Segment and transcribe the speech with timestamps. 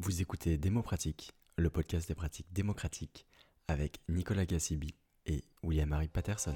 [0.00, 3.26] Vous écoutez Démo Pratique, le podcast des pratiques démocratiques
[3.66, 4.94] avec Nicolas Gassibi
[5.26, 6.54] et William-Marie Patterson.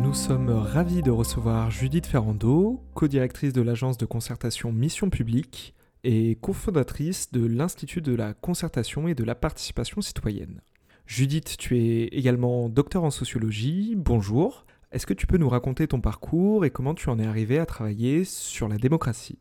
[0.00, 5.74] Nous sommes ravis de recevoir Judith Ferrando, co-directrice de l'agence de concertation Mission Publique
[6.06, 10.60] et cofondatrice de l'Institut de la concertation et de la participation citoyenne.
[11.04, 13.94] Judith, tu es également docteur en sociologie.
[13.96, 14.66] Bonjour.
[14.92, 17.66] Est-ce que tu peux nous raconter ton parcours et comment tu en es arrivé à
[17.66, 19.40] travailler sur la démocratie?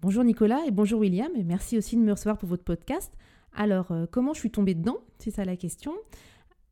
[0.00, 3.12] Bonjour Nicolas et bonjour William merci aussi de me recevoir pour votre podcast.
[3.54, 4.98] Alors, euh, comment je suis tombée dedans?
[5.20, 5.92] C'est ça la question.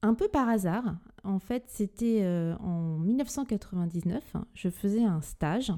[0.03, 0.97] Un peu par hasard.
[1.23, 4.35] En fait, c'était euh, en 1999.
[4.55, 5.73] Je faisais un stage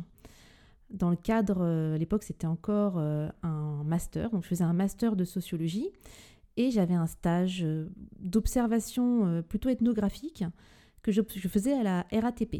[0.92, 4.72] dans le cadre, euh, à l'époque c'était encore euh, un master, donc je faisais un
[4.72, 5.88] master de sociologie
[6.56, 7.88] et j'avais un stage euh,
[8.20, 10.44] d'observation plutôt ethnographique
[11.02, 12.56] que je, faisais à la RATP.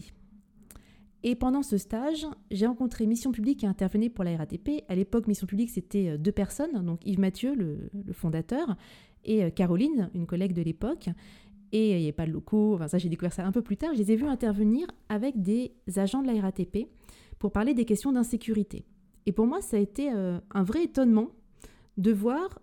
[1.25, 4.83] Et pendant ce stage, j'ai rencontré Mission Publique qui intervenait pour la RATP.
[4.89, 8.77] À l'époque, Mission Publique, c'était deux personnes, donc Yves Mathieu, le, le fondateur,
[9.25, 11.11] et Caroline, une collègue de l'époque.
[11.71, 13.77] Et il n'y avait pas de locaux, enfin ça j'ai découvert ça un peu plus
[13.77, 13.91] tard.
[13.95, 16.89] Je les ai vus intervenir avec des agents de la RATP
[17.43, 18.85] pour parler des questions d'insécurité.
[19.27, 21.31] Et pour moi, ça a été euh, un vrai étonnement
[21.97, 22.61] de voir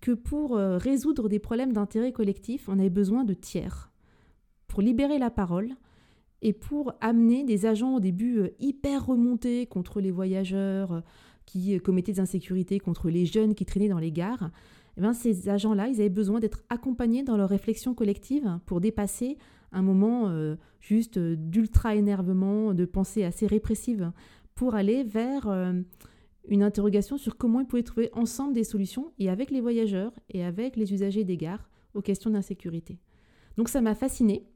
[0.00, 3.92] que pour euh, résoudre des problèmes d'intérêt collectif, on avait besoin de tiers.
[4.68, 5.74] Pour libérer la parole
[6.40, 11.02] et pour amener des agents au début euh, hyper remontés contre les voyageurs
[11.44, 14.50] qui commettaient des insécurités, contre les jeunes qui traînaient dans les gares,
[14.96, 19.36] eh bien, ces agents-là, ils avaient besoin d'être accompagnés dans leur réflexion collective pour dépasser
[19.72, 24.12] un moment euh, juste euh, d'ultra-énervement, de pensée assez répressive,
[24.54, 25.72] pour aller vers euh,
[26.48, 30.44] une interrogation sur comment ils pouvaient trouver ensemble des solutions, et avec les voyageurs et
[30.44, 32.98] avec les usagers des gares, aux questions d'insécurité.
[33.56, 34.46] Donc ça m'a fasciné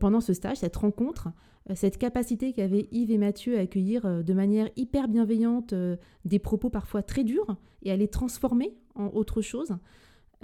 [0.00, 1.28] pendant ce stage, cette rencontre,
[1.76, 5.74] cette capacité qu'avaient Yves et Mathieu à accueillir de manière hyper bienveillante
[6.24, 9.76] des propos parfois très durs et à les transformer en autre chose.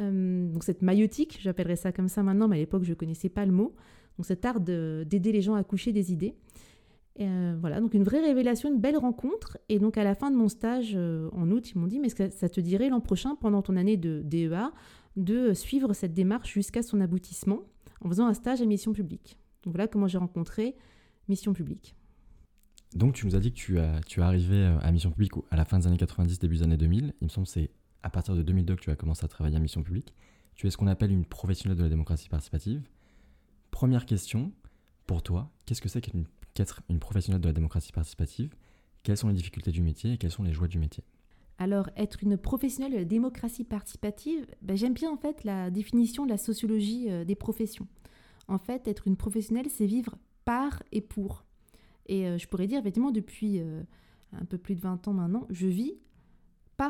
[0.01, 3.29] Euh, donc cette maïotique, j'appellerais ça comme ça maintenant, mais à l'époque je ne connaissais
[3.29, 3.75] pas le mot.
[4.19, 6.35] Donc cet art d'aider les gens à coucher des idées.
[7.21, 9.59] Euh, voilà, donc une vraie révélation, une belle rencontre.
[9.69, 12.09] Et donc à la fin de mon stage euh, en août, ils m'ont dit, mais
[12.09, 14.73] ça, ça te dirait l'an prochain, pendant ton année de DEA,
[15.17, 17.61] de suivre cette démarche jusqu'à son aboutissement
[18.01, 19.39] en faisant un stage à mission publique?
[19.63, 20.75] Donc voilà comment j'ai rencontré
[21.29, 21.95] mission publique.
[22.95, 25.57] Donc tu nous as dit que tu, as, tu es arrivé à mission publique à
[25.57, 27.15] la fin des années 90, début des années 2000.
[27.21, 27.71] Il me semble que c'est
[28.03, 30.15] à partir de 2002 que tu as commencé à travailler en mission publique.
[30.55, 32.83] Tu es ce qu'on appelle une professionnelle de la démocratie participative.
[33.71, 34.53] Première question,
[35.07, 38.55] pour toi, qu'est-ce que c'est qu'être une, professionnelle de la démocratie participative?
[39.03, 41.05] Quelles sont les difficultés du métier et quelles sont les joies du métier?
[41.59, 46.25] Alors, être une professionnelle de la démocratie participative, ben, j'aime bien en fait la définition
[46.25, 47.87] de la sociologie euh, des professions.
[48.49, 51.45] En fait, être une professionnelle, c'est vivre par et pour.
[52.07, 53.83] Et euh, je pourrais dire, effectivement, depuis euh,
[54.33, 55.95] un peu plus de 20 ans maintenant, je vis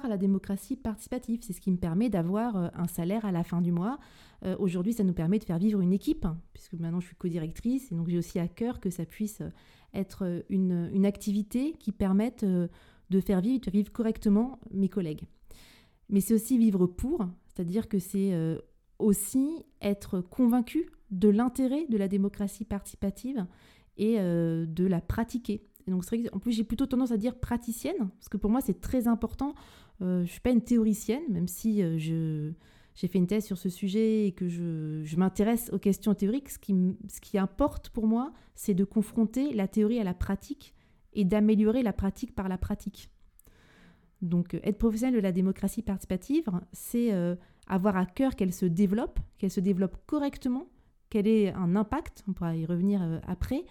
[0.08, 1.41] la démocratie participative.
[1.42, 3.98] C'est ce qui me permet d'avoir euh, un salaire à la fin du mois.
[4.44, 7.92] Euh, aujourd'hui, ça nous permet de faire vivre une équipe, puisque maintenant je suis co-directrice,
[7.92, 9.50] et donc j'ai aussi à cœur que ça puisse euh,
[9.94, 15.25] être une, une activité qui permette de faire vivre, correctement mes collègues.
[16.08, 18.32] Mais c'est aussi vivre pour, c'est-à-dire que c'est
[18.98, 23.44] aussi être convaincu de l'intérêt de la démocratie participative
[23.98, 25.62] et de la pratiquer.
[25.86, 29.08] Donc en plus j'ai plutôt tendance à dire praticienne, parce que pour moi c'est très
[29.08, 29.54] important.
[30.00, 31.98] Euh, je ne suis pas une théoricienne, même si euh,
[32.94, 36.50] j'ai fait une thèse sur ce sujet et que je, m'intéresse aux questions théoriques.
[36.50, 40.75] Ce qui, importe pour moi, c'est de confronter la théorie à la pratique
[41.12, 43.10] et d'améliorer la pratique par la pratique.
[44.22, 47.34] Donc être professionnel de la démocratie participative, c'est euh,
[47.66, 50.69] avoir à cœur qu'elle se développe, qu'elle se développe correctement,
[51.10, 53.64] qu'elle ait un impact, on pourra y revenir après,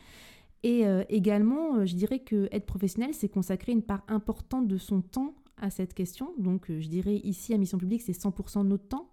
[0.64, 4.78] et euh, également, euh, je dirais que être professionnel, c'est consacrer une part importante de
[4.78, 6.34] son temps à cette question.
[6.38, 9.10] Donc, euh, je dirais ici à Mission Publique, c'est 100% de notre temps.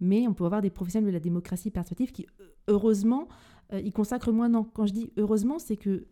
[0.00, 2.26] Mais on peut avoir des professionnels de la démocratie participative qui,
[2.68, 3.28] heureusement,
[3.72, 4.68] y consacrent moins de temps.
[4.74, 6.06] Quand je dis heureusement, c'est que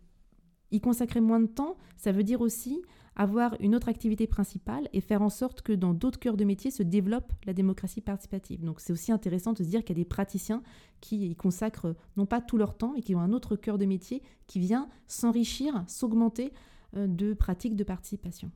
[0.71, 2.81] y consacrer moins de temps, ça veut dire aussi
[3.15, 6.69] avoir une autre activité principale et faire en sorte que dans d'autres cœurs de métier
[6.69, 8.63] se développe la démocratie participative.
[8.63, 10.61] Donc c'est aussi intéressant de se dire qu'il y a des praticiens
[10.99, 13.85] qui y consacrent non pas tout leur temps, mais qui ont un autre cœur de
[13.85, 16.51] métier qui vient s'enrichir, s'augmenter
[16.97, 18.51] euh, de pratiques de participation.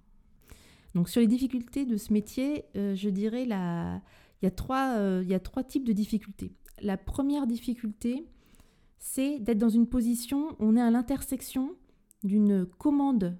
[0.96, 4.02] Donc sur les difficultés de ce métier, euh, je dirais la...
[4.42, 6.54] il, y a trois, euh, il y a trois types de difficultés.
[6.82, 8.26] La première difficulté,
[8.98, 11.76] c'est d'être dans une position, on est à l'intersection
[12.24, 13.38] d'une commande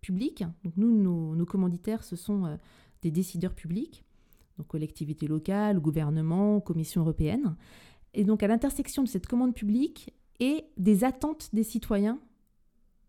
[0.00, 0.44] public.
[0.64, 0.90] Donc nous,
[1.34, 2.56] nos, commanditaires, ce sont euh,
[3.02, 4.04] des décideurs publics.
[4.58, 7.56] donc collectivités locales, gouvernements, commission européenne.
[8.14, 12.18] Et donc à l'intersection de cette commande publique et des attentes des citoyens,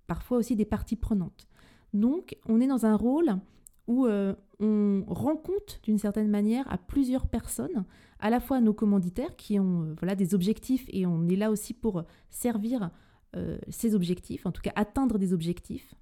[0.08, 1.48] parfois aussi des parties prenantes.
[1.94, 3.38] Donc on est dans un rôle
[3.88, 7.86] où euh, on rend compte d'une certaine manière à plusieurs personnes,
[8.20, 11.74] à la fois nos commanditaires qui ont euh, des objectifs et on est là aussi
[11.74, 12.92] pour servir
[13.36, 15.94] euh, ces objectifs, en tout cas atteindre des objectifs.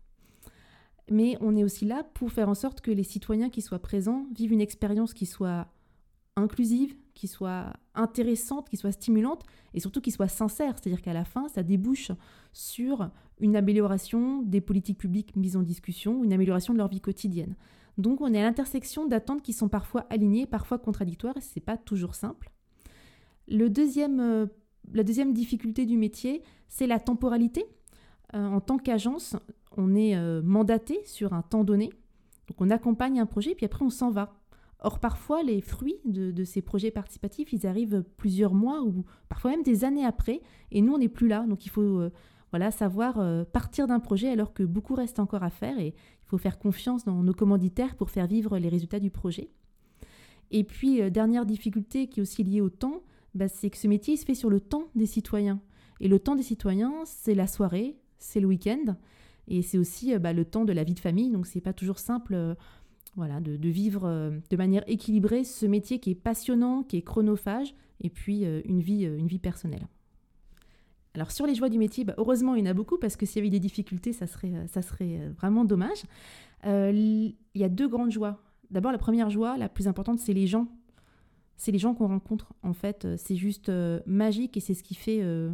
[1.10, 4.28] Mais on est aussi là pour faire en sorte que les citoyens qui soient présents
[4.36, 5.68] vivent une expérience qui soit
[6.36, 9.44] inclusive, qui soit intéressante, qui soit stimulante
[9.74, 10.76] et surtout qui soit sincère.
[10.78, 12.12] C'est-à-dire qu'à la fin, ça débouche
[12.54, 13.10] sur
[13.42, 17.56] une amélioration des politiques publiques mises en discussion, une amélioration de leur vie quotidienne.
[17.98, 21.64] Donc on est à l'intersection d'attentes qui sont parfois alignées, parfois contradictoires, et ce n'est
[21.64, 22.52] pas toujours simple.
[23.48, 24.46] Le deuxième, euh,
[24.94, 27.66] la deuxième difficulté du métier, c'est la temporalité.
[28.34, 29.36] Euh, en tant qu'agence,
[29.76, 31.90] on est euh, mandaté sur un temps donné.
[32.48, 34.36] Donc on accompagne un projet, puis après on s'en va.
[34.84, 39.62] Or, parfois, les fruits de, ces projets participatifs, ils arrivent plusieurs mois ou parfois même
[39.62, 40.42] des années après,
[40.72, 41.46] et nous, on n'est plus là.
[41.48, 42.10] Donc, il faut
[42.52, 46.38] voilà, savoir partir d'un projet alors que beaucoup reste encore à faire, et il faut
[46.38, 49.50] faire confiance dans nos commanditaires pour faire vivre les résultats du projet.
[50.52, 53.04] Et puis, dernière difficulté qui est aussi liée au temps,
[53.36, 55.62] bah, c'est que ce métier se fait sur le temps des citoyens.
[56.02, 58.96] Et le temps des citoyens, c'est la soirée, c'est le week-end,
[59.48, 61.32] et c'est aussi euh, bah, le temps de la vie de famille.
[61.32, 62.56] Donc c'est pas toujours simple, euh,
[63.16, 67.76] voilà, de, vivre euh, de manière équilibrée ce métier qui est passionnant, qui est chronophage,
[68.00, 69.88] et puis une vie, une vie personnelle.
[71.14, 73.26] Alors sur les joies du métier, bah, heureusement il y en a beaucoup parce que
[73.26, 76.04] s'il y avait des difficultés, ça serait, ça serait vraiment dommage.
[76.66, 78.42] il y a deux grandes joies.
[78.70, 80.68] D'abord la première joie, la plus importante, c'est les gens
[81.62, 82.54] c'est les gens qu'on rencontre.
[82.64, 85.52] En fait, euh, c'est juste euh, magique et c'est ce qui fait euh,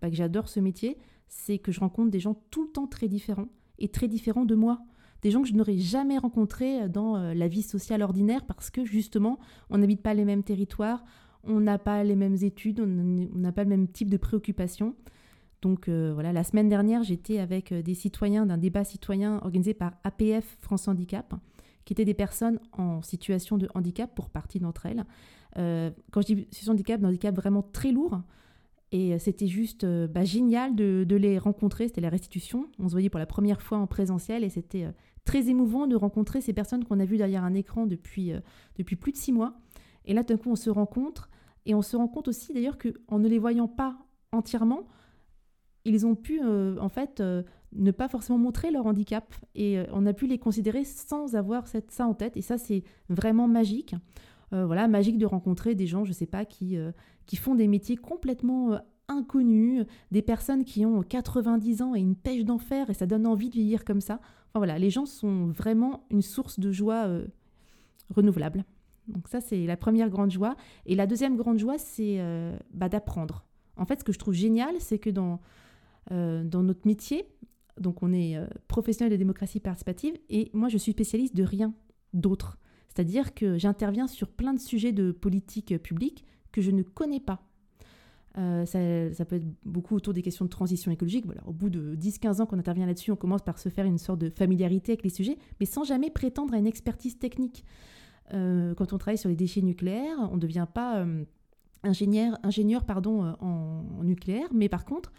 [0.00, 0.96] bah, que j'adore ce métier.
[1.28, 3.48] C'est que je rencontre des gens tout le temps très différents
[3.78, 4.80] et très différents de moi.
[5.20, 9.38] Des gens que je n'aurais jamais rencontrés dans la vie sociale ordinaire parce que justement,
[9.68, 11.04] on n'habite pas les mêmes territoires,
[11.46, 14.94] on n'a pas les mêmes études, on n'a pas le même type de préoccupation.
[15.62, 20.58] Donc voilà, la semaine dernière, j'étais avec des citoyens d'un débat citoyen organisé par APF
[20.60, 21.34] France Handicap
[21.84, 25.04] qui étaient des personnes en situation de handicap pour partie d'entre elles.
[25.58, 28.20] Euh, quand je dis situation de handicap, handicap vraiment très lourd.
[28.92, 31.88] Et euh, c'était juste euh, bah, génial de, les rencontrer.
[31.88, 32.66] C'était la restitution.
[32.78, 34.86] On se voyait pour la première fois en présentiel et c'était
[35.24, 38.32] très émouvant de rencontrer ces personnes qu'on a vues derrière un écran depuis,
[38.76, 39.54] depuis plus de six mois.
[40.04, 41.30] Et là, d'un coup, on se rencontre.
[41.66, 43.96] Et on se rend compte aussi d'ailleurs qu'en ne les voyant pas
[44.32, 44.86] entièrement,
[45.86, 47.22] ils ont pu en fait
[47.74, 51.66] ne pas forcément montrer leur handicap et euh, on a pu les considérer sans avoir
[51.66, 53.94] cette, ça en tête et ça c'est vraiment magique.
[54.52, 56.92] Euh, voilà, magique de rencontrer des gens, je sais pas, qui, euh,
[57.26, 58.78] qui font des métiers complètement
[59.08, 63.48] inconnus, des personnes qui ont 90 ans et une pêche d'enfer et ça donne envie
[63.48, 64.14] de vieillir comme ça.
[64.48, 67.08] Enfin voilà, les gens sont vraiment une source de joie
[68.14, 68.64] renouvelable.
[69.08, 70.56] Donc ça c'est la première grande joie.
[70.86, 72.18] Et la deuxième grande joie c'est
[72.72, 73.44] bah, d'apprendre.
[73.76, 75.40] En fait ce que je trouve génial c'est que dans,
[76.10, 77.26] dans notre métier,
[77.80, 81.74] donc on est euh, professionnel de démocratie participative et moi je suis spécialiste de rien
[82.12, 82.58] d'autre.
[82.88, 87.42] C'est-à-dire que j'interviens sur plein de sujets de politique publique que je ne connais pas.
[88.36, 91.24] Euh, ça, peut être beaucoup autour des questions de transition écologique.
[91.24, 93.98] Voilà, au bout de 10-15 ans qu'on intervient là-dessus, on commence par se faire une
[93.98, 97.64] sorte de familiarité avec les sujets, mais sans jamais prétendre à une expertise technique.
[98.32, 101.06] Euh, quand on travaille sur les déchets nucléaires, on ne devient pas
[101.82, 105.12] ingénieur, ingénieur pardon, en, nucléaire, mais par contre,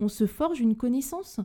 [0.00, 1.40] on se forge une connaissance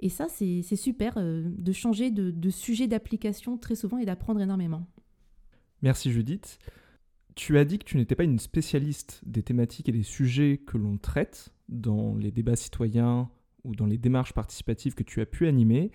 [0.00, 4.86] et ça, c'est super euh, de changer de, sujet d'application très souvent et d'apprendre énormément.
[5.82, 6.58] Merci Judith.
[7.34, 10.76] Tu as dit que tu n'étais pas une spécialiste des thématiques et des sujets que
[10.76, 13.30] l'on traite dans les débats citoyens
[13.64, 15.92] ou dans les démarches participatives que tu as pu animer.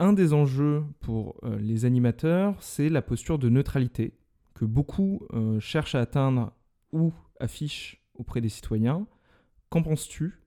[0.00, 4.14] Un des enjeux pour euh, les animateurs, c'est la posture de neutralité
[4.54, 6.52] que beaucoup euh, cherchent à atteindre
[6.92, 9.06] ou affichent auprès des citoyens.
[9.68, 10.40] Qu'en penses-tu?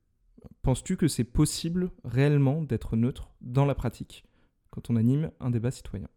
[0.62, 4.26] Penses-tu que c'est possible réellement d'être neutre dans la pratique
[4.70, 6.08] quand on anime un débat citoyen?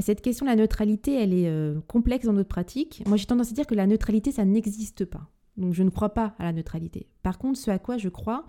[0.00, 3.02] Cette question de la neutralité, elle est euh, complexe dans notre pratique.
[3.06, 5.28] Moi, j'ai tendance à dire que la neutralité, ça n'existe pas.
[5.58, 7.08] Donc, je ne crois pas à la neutralité.
[7.22, 8.46] Par contre, ce à quoi je crois,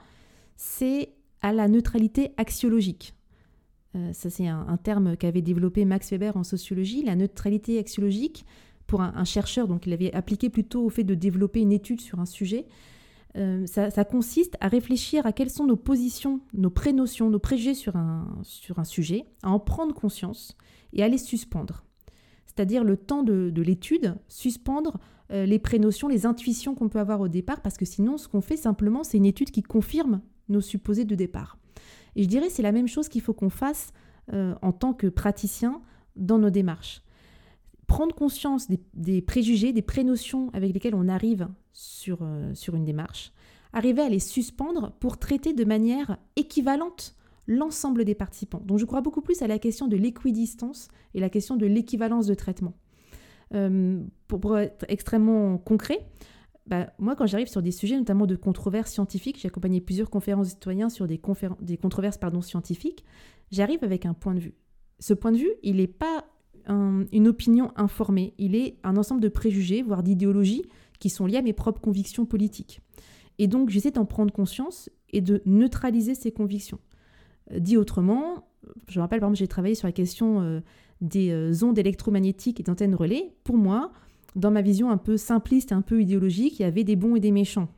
[0.56, 3.13] c'est à la neutralité axiologique.
[3.95, 7.03] Euh, ça, c'est un, terme qu'avait développé Max Weber en sociologie.
[7.03, 8.45] La neutralité axiologique,
[8.88, 12.19] pour un, chercheur, donc il avait appliqué plutôt au fait de développer une étude sur
[12.19, 12.65] un sujet,
[13.35, 17.95] euh, ça, consiste à réfléchir à quelles sont nos positions, nos prénotions, nos préjugés sur
[17.95, 20.55] un, sur un sujet, à en prendre conscience
[20.91, 21.83] et à les suspendre.
[22.45, 25.00] C'est-à-dire le temps de, l'étude, suspendre
[25.31, 28.41] euh, les prénotions, les intuitions qu'on peut avoir au départ, parce que sinon, ce qu'on
[28.41, 31.57] fait simplement, c'est une étude qui confirme nos supposés de départ.
[32.15, 33.91] Et je dirais c'est la même chose qu'il faut qu'on fasse
[34.32, 35.82] euh, en tant que praticien
[36.15, 37.03] dans nos démarches
[37.88, 43.32] prendre conscience des, préjugés, des prénotions avec lesquelles on arrive sur, euh, sur une démarche,
[43.72, 47.15] arriver à les suspendre pour traiter de manière équivalente
[47.46, 48.62] l'ensemble des participants.
[48.65, 52.25] Donc je crois beaucoup plus à la question de l'équidistance et la question de l'équivalence
[52.25, 52.74] de traitement.
[53.53, 56.00] Euh, pour, être extrêmement concret,
[56.65, 60.50] bah, moi quand j'arrive sur des sujets notamment de controverses scientifiques, j'ai accompagné plusieurs conférences
[60.50, 61.20] citoyens sur des,
[61.62, 63.03] des controverses pardon, scientifiques,
[63.51, 64.55] j'arrive avec un point de vue.
[65.00, 66.25] Ce point de vue, il n'est pas
[66.65, 70.63] une opinion informée, il est un ensemble de préjugés, voire d'idéologies
[71.00, 72.79] qui sont liées à mes propres convictions politiques.
[73.38, 76.79] Et donc j'essaie d'en prendre conscience et de neutraliser ces convictions.
[77.51, 78.48] Euh, dit autrement,
[78.88, 80.62] je me rappelle par exemple j'ai travaillé sur la question euh,
[81.01, 83.34] des euh, ondes électromagnétiques et d'antennes relais.
[83.43, 83.91] Pour moi,
[84.36, 87.20] dans ma vision un peu simpliste un peu idéologique, il y avait des bons et
[87.20, 87.70] des méchants.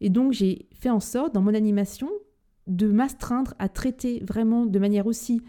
[0.00, 2.10] Et donc j'ai fait en sorte, dans mon animation,
[2.66, 5.40] de m'astreindre à traiter vraiment de manière aussi,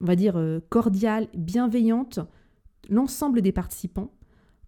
[0.00, 2.20] on va dire, cordiale, bienveillante,
[2.88, 4.12] l'ensemble des participants,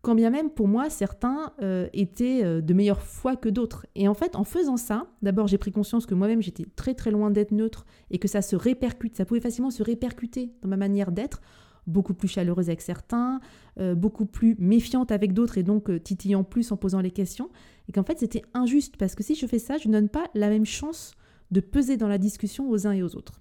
[0.06, 3.86] quand bien même pour moi certains euh, étaient euh, de meilleure foi que d'autres.
[3.96, 7.10] Et en fait, en faisant ça, d'abord j'ai pris conscience que moi-même j'étais très très
[7.10, 10.76] loin d'être neutre et que ça se répercute, ça pouvait facilement se répercuter dans ma
[10.76, 11.40] manière d'être,
[11.86, 13.40] beaucoup plus chaleureuse avec certains,
[13.78, 17.50] euh, beaucoup plus méfiante avec d'autres et donc titillant plus en posant les questions.
[17.88, 20.26] Et qu'en fait c'était injuste parce que si je fais ça, je ne donne pas
[20.34, 21.14] la même chance
[21.50, 23.40] de peser dans la discussion aux uns et aux autres,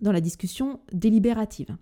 [0.00, 1.76] dans la discussion délibérative.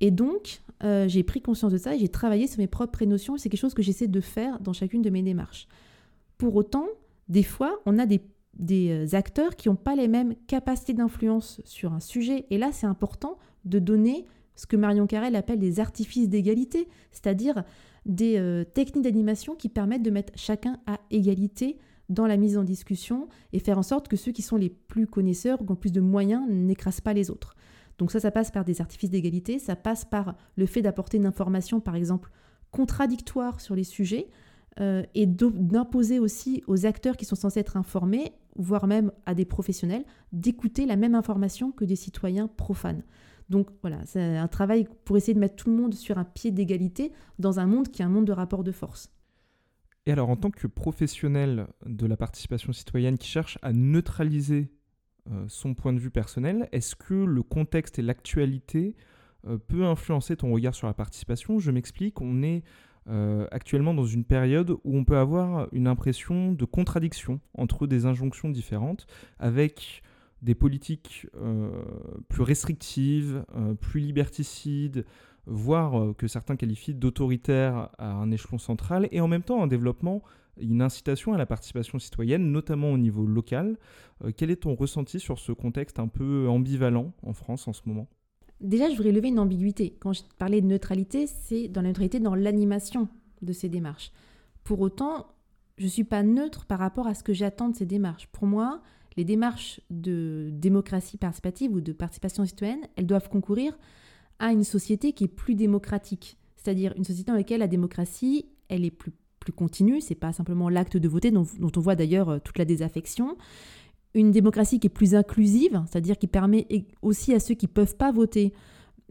[0.00, 3.36] Et donc, euh, j'ai pris conscience de ça et j'ai travaillé sur mes propres prénotions.
[3.36, 5.68] C'est quelque chose que j'essaie de faire dans chacune de mes démarches.
[6.36, 6.86] Pour autant,
[7.28, 8.20] des fois, on a des,
[8.70, 12.46] euh, acteurs qui n'ont pas les mêmes capacités d'influence sur un sujet.
[12.50, 17.64] Et là, c'est important de donner ce que Marion Carrel appelle des artifices d'égalité, c'est-à-dire
[18.06, 22.64] des euh, techniques d'animation qui permettent de mettre chacun à égalité dans la mise en
[22.64, 25.76] discussion et faire en sorte que ceux qui sont les plus connaisseurs ou qui ont
[25.76, 27.54] plus de moyens n'écrasent pas les autres.
[27.98, 31.26] Donc ça, ça passe par des artifices d'égalité, ça passe par le fait d'apporter une
[31.26, 32.30] information, par exemple,
[32.70, 34.28] contradictoire sur les sujets,
[34.80, 39.44] euh, et d'imposer aussi aux acteurs qui sont censés être informés, voire même à des
[39.44, 43.04] professionnels, d'écouter la même information que des citoyens profanes.
[43.50, 46.50] Donc voilà, c'est un travail pour essayer de mettre tout le monde sur un pied
[46.50, 49.10] d'égalité dans un monde qui est un monde de rapport de force.
[50.06, 54.70] Et alors, en tant que professionnel de la participation citoyenne qui cherche à neutraliser
[55.30, 58.96] euh, son point de vue personnel, est-ce que le contexte et l'actualité
[59.46, 61.58] euh, peut influencer ton regard sur la participation?
[61.58, 62.64] Je m'explique, on est
[63.08, 68.04] euh, actuellement dans une période où on peut avoir une impression de contradiction entre des
[68.04, 69.06] injonctions différentes,
[69.38, 70.02] avec
[70.44, 71.26] des politiques
[72.28, 73.44] plus restrictives,
[73.80, 75.04] plus liberticides,
[75.46, 80.22] voire que certains qualifient d'autoritaires à un échelon central, et en même temps un développement
[80.60, 83.76] une incitation à la participation citoyenne, notamment au niveau local.
[84.24, 87.82] Euh, quel est ton ressenti sur ce contexte un peu ambivalent en France en ce
[87.86, 88.08] moment?
[88.60, 89.96] Déjà, je voudrais lever une ambiguïté.
[89.98, 93.08] Quand je parlais de neutralité, c'est dans la neutralité dans l'animation
[93.42, 94.12] de ces démarches.
[94.62, 95.26] Pour autant,
[95.76, 98.28] je ne suis pas neutre par rapport à ce que j'attends de ces démarches.
[98.28, 98.80] Pour moi,
[99.16, 103.78] les démarches de démocratie participative ou de participation citoyenne, elles doivent concourir
[104.38, 108.84] à une société qui est plus démocratique, c'est-à-dire une société dans laquelle la démocratie, elle
[108.84, 109.12] est plus
[109.44, 112.64] plus continue, c'est pas simplement l'acte de voter dont, on voit d'ailleurs euh, toute la
[112.64, 113.36] désaffection.
[114.14, 116.66] Une démocratie qui est plus inclusive, c'est-à-dire qui permet
[117.02, 118.52] aussi à ceux qui peuvent pas voter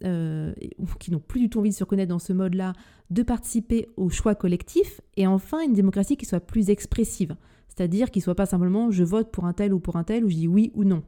[0.04, 2.74] euh, ou qui n'ont plus du tout envie de se reconnaître dans ce mode-là,
[3.10, 5.02] de participer au choix collectif.
[5.18, 7.36] Et enfin, une démocratie qui soit plus expressive,
[7.70, 10.30] c'est-à-dire qui soit pas simplement je vote pour un tel ou pour un tel ou
[10.30, 11.04] je dis oui ou non.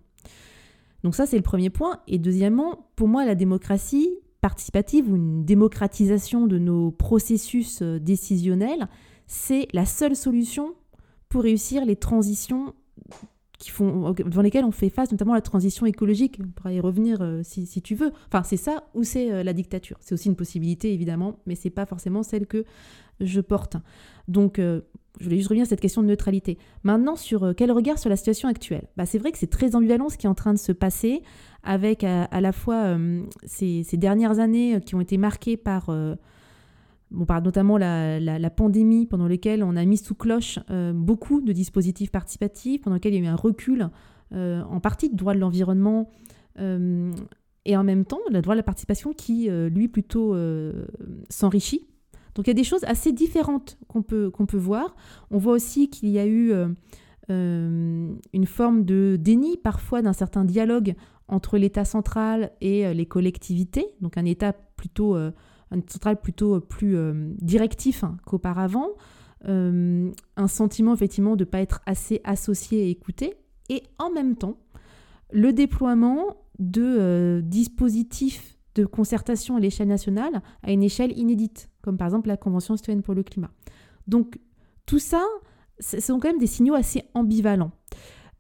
[1.05, 2.00] Donc ça, c'est le premier point.
[2.07, 4.09] Et deuxièmement, pour moi, la démocratie
[4.41, 8.88] participative ou une démocratisation de nos processus euh, décisionnels,
[9.27, 10.74] c'est la seule solution
[11.29, 12.74] pour réussir les transitions
[13.59, 16.39] qui font, dans lesquelles on fait face, notamment la transition écologique.
[16.43, 18.12] On pourra y revenir euh, si, si, tu veux.
[18.27, 19.97] Enfin, c'est ça ou c'est euh, la dictature.
[20.01, 22.65] C'est aussi une possibilité, évidemment, mais c'est pas forcément celle que
[23.19, 23.77] je porte.
[24.27, 24.59] Donc,
[25.19, 26.57] je voulais juste revenir à cette question de neutralité.
[26.84, 28.88] Maintenant, sur quel regard sur la situation actuelle?
[28.98, 31.22] Bah, C'est vrai que c'est très ambivalent ce qui est en train de se passer,
[31.63, 32.98] avec à, la fois
[33.45, 35.89] ces, ces, dernières années qui ont été marquées par
[37.17, 41.51] on parle notamment la, pandémie pendant laquelle on a mis sous cloche euh, beaucoup de
[41.51, 43.89] dispositifs participatifs, pendant lequel il y a eu un recul
[44.34, 46.10] euh, en partie du droit de l'environnement
[46.60, 47.12] euh,
[47.65, 50.36] et en même temps le droit de la participation qui, lui, plutôt
[51.29, 51.88] s'enrichit.
[52.36, 54.96] Donc il y a des choses assez différentes qu'on peut, qu'on peut voir.
[55.32, 56.54] On voit aussi qu'il y a eu
[57.30, 60.96] une forme de déni parfois d'un certain dialogue
[61.27, 65.18] entre l'État central et les collectivités, donc un État plutôt
[65.72, 68.89] un central plutôt euh, plus euh, directif hein, qu'auparavant,
[69.48, 73.36] euh, un sentiment effectivement de ne pas être assez associé et écouté,
[73.70, 74.58] et en même temps
[75.32, 82.08] le déploiement de dispositifs de concertation à l'échelle nationale à une échelle inédite, comme par
[82.08, 83.51] exemple la Convention citoyenne pour le climat.
[84.08, 84.39] Donc
[84.88, 85.24] tout ça,
[85.80, 87.72] ce sont quand même des signaux assez ambivalents.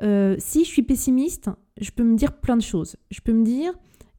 [0.01, 1.49] Euh, si je suis pessimiste,
[1.79, 2.97] je peux me dire plein de choses.
[3.11, 3.73] Je peux me dire,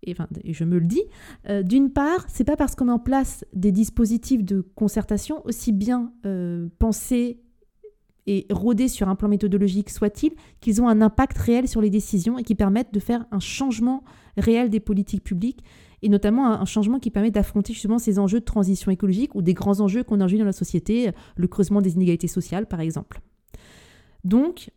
[0.05, 0.15] et,
[0.45, 1.03] je me le dis,
[1.49, 5.73] euh, d'une part, c'est pas parce qu'on met en place des dispositifs de concertation aussi
[5.73, 7.41] bien euh, pensés
[8.29, 12.39] et rodés sur un plan méthodologique soit-il, qu'ils ont un impact réel sur les décisions
[12.39, 14.03] et qui permettent de faire un changement
[14.37, 15.63] réel des politiques publiques
[16.03, 19.55] et notamment un, changement qui permet d'affronter justement ces enjeux de transition écologique ou des
[19.55, 23.21] grands enjeux qu'on a aujourd'hui dans la société, le creusement des inégalités sociales par exemple.
[24.25, 24.71] Donc,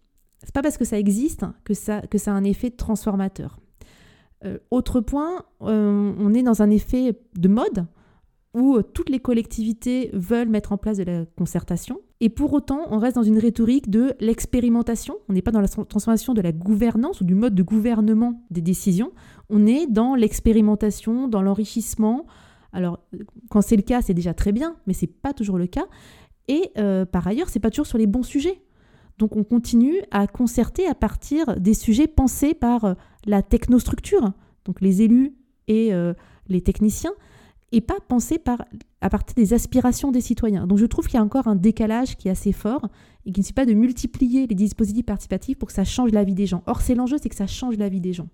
[0.44, 3.60] c'est pas parce que ça existe que ça, que ça a un effet transformateur.
[4.46, 7.86] Euh, autre point, euh, on est dans un effet de mode
[8.54, 12.00] où euh, toutes les collectivités veulent mettre en place de la concertation.
[12.22, 15.16] Et pour autant, on reste dans une rhétorique de l'expérimentation.
[15.30, 18.62] On n'est pas dans la transformation de la gouvernance ou du mode de gouvernement des
[18.62, 19.12] décisions.
[19.50, 22.26] On est dans l'expérimentation, dans l'enrichissement.
[22.74, 23.00] Alors,
[23.50, 25.86] quand c'est le cas, c'est déjà très bien, mais c'est pas toujours le cas.
[26.50, 26.74] Et
[27.12, 28.62] par ailleurs, c'est pas toujours sur les bons sujets.
[29.20, 32.94] Donc on continue à concerter à partir des sujets pensés par euh,
[33.26, 34.32] la technostructure,
[34.64, 35.36] donc les élus
[35.68, 36.14] et euh,
[36.48, 37.12] les techniciens,
[37.74, 38.64] et pas pensés par,
[39.02, 40.68] à partir des aspirations des citoyens.
[40.68, 42.90] Donc je trouve qu'il y a encore un décalage qui est assez fort
[43.26, 46.24] et qui ne suffit pas de multiplier les dispositifs participatifs pour que ça change la
[46.24, 46.64] vie des gens.
[46.66, 48.28] Or c'est l'enjeu, c'est que ça change la vie des gens.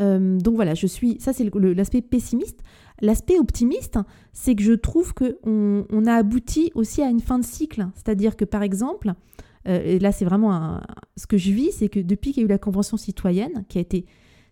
[0.00, 1.16] Euh, donc voilà, je suis.
[1.20, 2.60] Ça, c'est l'aspect pessimiste.
[3.00, 3.98] L'aspect optimiste,
[4.32, 7.88] c'est que je trouve qu'on on a abouti aussi à une fin de cycle.
[7.94, 9.12] C'est-à-dire que, par exemple,
[9.68, 10.80] euh, et là c'est vraiment
[11.16, 13.78] ce que je vis, c'est que depuis qu'il y a eu la Convention citoyenne, qui
[13.78, 14.06] a été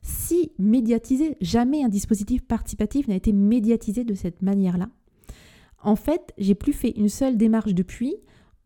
[0.07, 4.89] si médiatisée, jamais un dispositif participatif n'a été médiatisé de cette manière-là.
[5.83, 8.15] En fait, j'ai plus fait une seule démarche depuis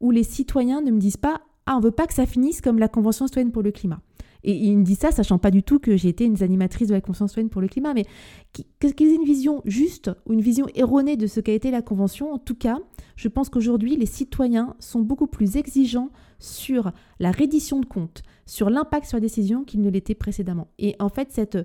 [0.01, 2.79] où les citoyens ne me disent pas Ah, on veut pas que ça finisse comme
[2.79, 4.01] la Convention citoyenne pour le climat.
[4.45, 6.95] Et il me dit ça, sachant pas du tout que j'ai été une animatrice de
[6.95, 8.07] la Convention citoyenne pour le climat, mais
[8.53, 12.33] qu'ils aient une vision juste ou une vision erronée de ce qu'a été la Convention,
[12.33, 12.79] en tout cas,
[13.17, 16.11] je pense qu'aujourd'hui, les citoyens sont beaucoup plus exigeants
[16.41, 20.69] sur la reddition de comptes, sur l'impact sur la décision qu'ils ne l'étaient précédemment.
[20.79, 21.59] Et en fait, cette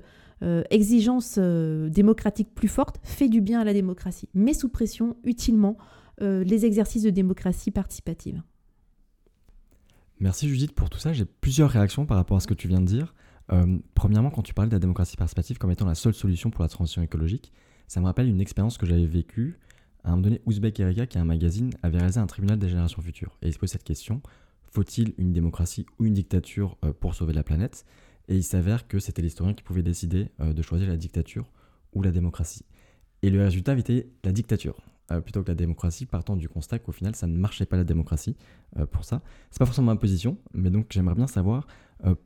[0.43, 5.15] euh, exigence euh, démocratique plus forte fait du bien à la démocratie, met sous pression
[5.23, 5.77] utilement
[6.21, 8.41] euh, les exercices de démocratie participative.
[10.19, 11.13] Merci Judith pour tout ça.
[11.13, 13.13] J'ai plusieurs réactions par rapport à ce que tu viens de dire.
[13.93, 16.67] Premièrement, quand tu parlais de la démocratie participative comme étant la seule solution pour la
[16.67, 17.53] transition écologique,
[17.87, 19.59] ça me rappelle une expérience que j'avais vécue.
[20.03, 22.69] À un moment donné, Ouzbek Erika, qui est un magazine, avait réalisé un tribunal des
[22.69, 23.37] générations futures.
[23.43, 24.21] Et il se pose cette question
[24.71, 27.85] faut-il une démocratie ou une dictature euh, pour sauver la planète?
[28.27, 31.51] Et il s'avère que c'était l'historien qui pouvait décider euh, de choisir la dictature
[31.93, 32.65] ou la démocratie.
[33.21, 34.77] Et le résultat était la dictature.
[35.11, 37.83] Euh, plutôt que la démocratie, partant du constat qu'au final, ça ne marchait pas la
[37.83, 38.35] démocratie
[38.91, 39.21] pour ça.
[39.51, 41.67] C'est pas forcément ma position, mais donc j'aimerais bien savoir,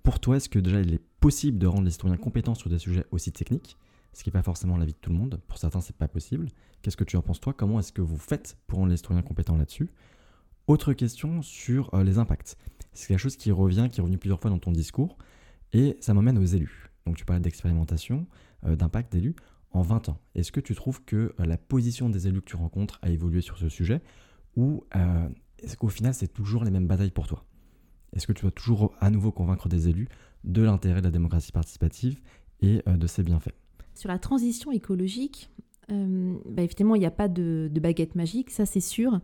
[0.01, 3.05] pour toi, est-ce que déjà il est possible de rendre l'historien compétent sur des sujets
[3.11, 3.77] aussi techniques?
[4.13, 5.39] Ce qui n'est pas forcément l'avis de tout le monde.
[5.47, 6.47] Pour certains, c'est pas possible.
[6.81, 7.53] Qu'est-ce que tu en penses toi?
[7.53, 9.89] Comment est-ce que vous faites pour rendre l'historien compétent là-dessus?
[10.69, 12.55] Autre question sur les impacts.
[12.93, 15.17] C'est quelque chose qui revient, qui est revenu plusieurs fois dans ton discours,
[15.73, 16.91] et ça m'emmène aux élus.
[17.07, 18.27] Donc tu parlais d'expérimentation,
[18.63, 19.35] d'impact d'élus
[19.71, 22.55] en 20 ans Est-ce que tu trouves que euh, la position des élus que tu
[22.55, 24.01] rencontres a évolué sur ce sujet
[24.55, 25.27] ou euh,
[25.57, 27.45] est-ce qu'au final c'est toujours les mêmes batailles pour toi?
[28.13, 30.07] Est-ce que tu dois toujours à nouveau convaincre des élus
[30.43, 32.19] de l'intérêt de la démocratie participative
[32.61, 33.55] et euh, de ses bienfaits?
[33.95, 35.49] Sur la transition écologique,
[35.89, 39.19] bah, évidemment il n'y a pas de baguette magique, ça c'est sûr.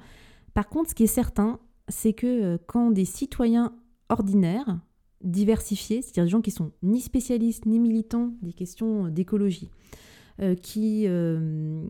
[0.55, 3.75] Par contre, ce qui est certain, c'est que quand des citoyens
[4.09, 4.79] ordinaires,
[5.21, 9.69] diversifiés, c'est-à-dire des gens qui sont ni spécialistes ni militants des questions d'écologie,
[10.41, 11.81] euh, qui, euh,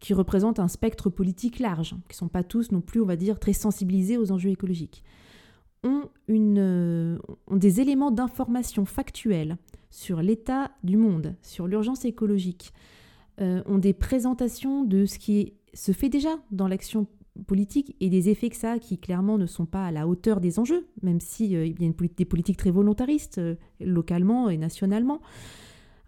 [0.00, 3.16] qui représentent un spectre politique large, qui ne sont pas tous non plus, on va
[3.16, 5.04] dire, très sensibilisés aux enjeux écologiques,
[5.84, 9.56] ont, euh, ont des éléments d'information factuelle
[9.90, 12.72] sur l'état du monde, sur l'urgence écologique,
[13.38, 17.08] ont des présentations de ce qui se fait déjà dans l'action
[17.46, 20.58] politique et des effets que ça qui clairement ne sont pas à la hauteur des
[20.58, 23.40] enjeux, même s'il y a des politiques très volontaristes
[23.80, 25.20] localement et nationalement.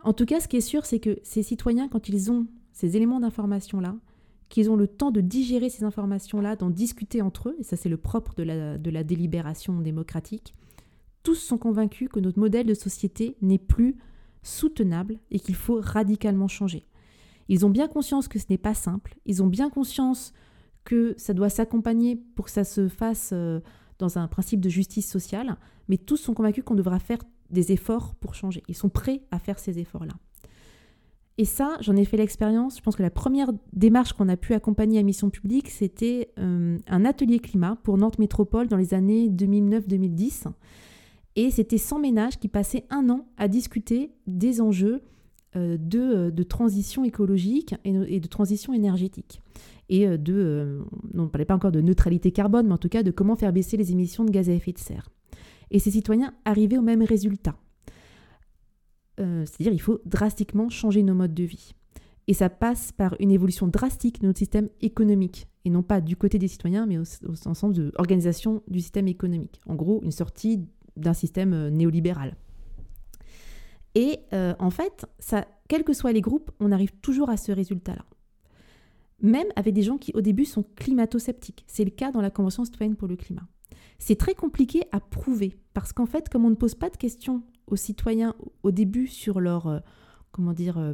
[0.03, 2.97] En tout cas, ce qui est sûr, c'est que ces citoyens, quand ils ont ces
[2.97, 3.97] éléments d'information-là,
[4.51, 7.89] qu'ils ont le temps de digérer ces informations-là, d'en discuter entre eux, et ça c'est
[7.89, 10.55] le propre de la, de la délibération démocratique,
[11.23, 13.97] tous sont convaincus que notre modèle de société n'est plus
[14.43, 16.87] soutenable et qu'il faut radicalement changer.
[17.49, 20.35] Ils ont bien conscience que ce n'est pas simple, ils ont bien conscience
[20.85, 23.61] que ça doit s'accompagner pour que ça se fasse euh,
[23.99, 25.57] dans un principe de justice sociale,
[25.89, 27.19] mais tous sont convaincus qu'on devra faire
[27.51, 28.63] des efforts pour changer.
[28.69, 30.15] Ils sont prêts à faire ces efforts-là.
[31.37, 32.77] Et ça, j'en ai fait l'expérience.
[32.77, 36.79] Je pense que la première démarche qu'on a pu accompagner à Mission Publique, c'était euh,
[36.87, 40.47] un atelier climat pour Nantes Métropole dans les années 2009-2010.
[41.37, 45.03] Et c'était 100 ménages qui passaient un an à discuter des enjeux
[45.57, 49.41] de, de, transition écologique et, de transition énergétique.
[49.89, 50.83] Et de,
[51.15, 53.53] on ne parlait pas encore de neutralité carbone, mais en tout cas de comment faire
[53.53, 55.11] baisser les émissions de gaz à effet de serre.
[55.71, 57.57] Et ces citoyens arrivaient au même résultat.
[59.19, 61.75] C'est-à-dire il faut drastiquement changer nos modes de vie.
[62.27, 66.17] Et ça passe par une évolution drastique de notre système économique, et non pas du
[66.17, 69.61] côté des citoyens, mais au, sens de l'organisation du système économique.
[69.67, 70.67] En gros, une sortie
[70.97, 72.37] d'un système euh, néolibéral.
[73.95, 75.07] Et euh, en fait,
[75.69, 78.05] quels que soient les groupes, on arrive toujours à ce résultat-là.
[79.25, 81.65] Même avec des gens qui, au début, sont climato-sceptiques.
[81.67, 83.49] C'est le cas dans la Convention citoyenne pour le climat.
[83.99, 87.43] C'est très compliqué à prouver, parce qu'en fait, comme on ne pose pas de questions
[87.67, 89.67] aux citoyens au début sur leur...
[89.67, 89.81] Euh,
[90.31, 90.93] comment dire, euh,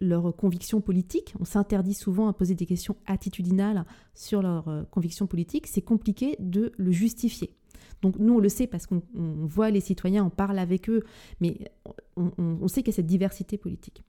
[0.00, 1.34] leurs convictions politiques.
[1.38, 5.68] On s'interdit souvent à poser des questions attitudinales sur leurs euh, convictions politiques.
[5.68, 7.54] C'est compliqué de le justifier.
[8.02, 11.04] Donc nous, on le sait parce qu'on voit les citoyens, on parle avec eux,
[11.40, 11.70] mais
[12.16, 14.02] on, sait qu'il y a cette diversité politique.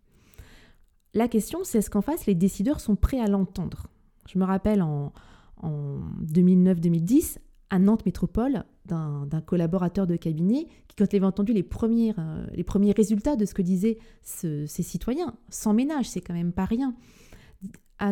[1.14, 3.88] La question, c'est est-ce qu'en face, les décideurs sont prêts à l'entendre?
[4.28, 5.14] Je me rappelle en,
[5.62, 7.38] en 2009-2010,
[7.70, 12.64] à Nantes Métropole, d'un collaborateur de cabinet qui, quand il avait entendu les premiers, euh,
[12.66, 16.94] premiers résultats de ce que disaient ces citoyens, sans ménage, c'est quand même pas rien,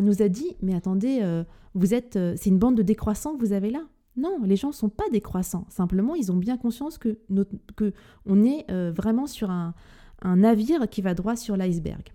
[0.02, 1.44] nous a dit Mais attendez, euh,
[1.76, 3.84] vous êtes, euh, c'est une bande de décroissants que vous avez là?
[4.16, 5.66] Non, les gens ne sont pas décroissants.
[5.70, 7.20] Simplement, ils ont bien conscience que,
[8.26, 9.74] on est vraiment sur un
[10.24, 12.12] navire qui va droit sur l'iceberg.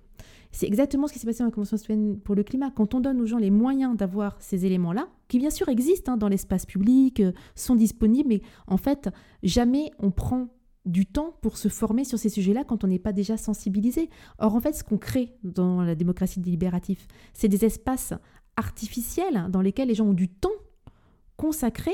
[0.56, 2.70] C'est exactement ce qui s'est passé dans la Convention citoyenne pour le climat.
[2.70, 6.16] Quand on donne aux gens les moyens d'avoir ces éléments-là, qui bien sûr existent hein,
[6.16, 9.10] dans l'espace public, euh, sont disponibles, mais en fait,
[9.42, 10.48] jamais on prend
[10.86, 14.08] du temps pour se former sur ces sujets-là quand on n'est pas déjà sensibilisé.
[14.38, 18.14] Or, en fait, ce qu'on crée dans la démocratie délibérative, c'est des espaces
[18.56, 20.48] artificiels dans lesquels les gens ont du temps
[21.36, 21.92] consacré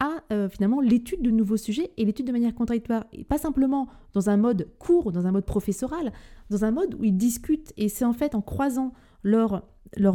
[0.00, 3.04] à euh, finalement l'étude de nouveaux sujets et l'étude de manière contradictoire.
[3.12, 6.12] Et pas simplement dans un mode court, dans un mode professoral,
[6.48, 7.72] dans un mode où ils discutent.
[7.76, 9.62] Et c'est en fait en croisant leur,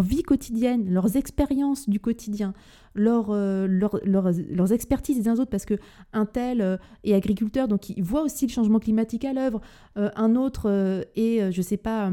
[0.02, 2.54] vie quotidienne, leurs expériences du quotidien,
[2.98, 5.76] euh, leurs expertises des uns autres, parce que
[6.14, 9.62] un tel euh, est agriculteur, donc il voit aussi le changement climatique à l'œuvre,
[9.96, 12.12] un autre est, je sais pas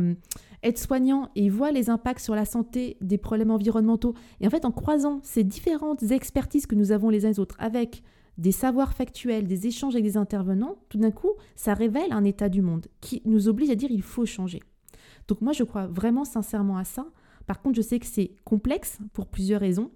[0.62, 4.14] être soignant et il voit les impacts sur la santé des problèmes environnementaux.
[4.40, 7.56] Et en fait, en croisant ces différentes expertises que nous avons les uns les autres
[7.58, 8.02] avec
[8.38, 12.48] des savoirs factuels, des échanges avec des intervenants, tout d'un coup, ça révèle un état
[12.48, 14.60] du monde qui nous oblige à dire il faut changer.
[15.28, 17.06] Donc moi, je crois vraiment sincèrement à ça.
[17.46, 19.90] Par contre, je sais que c'est complexe pour plusieurs raisons.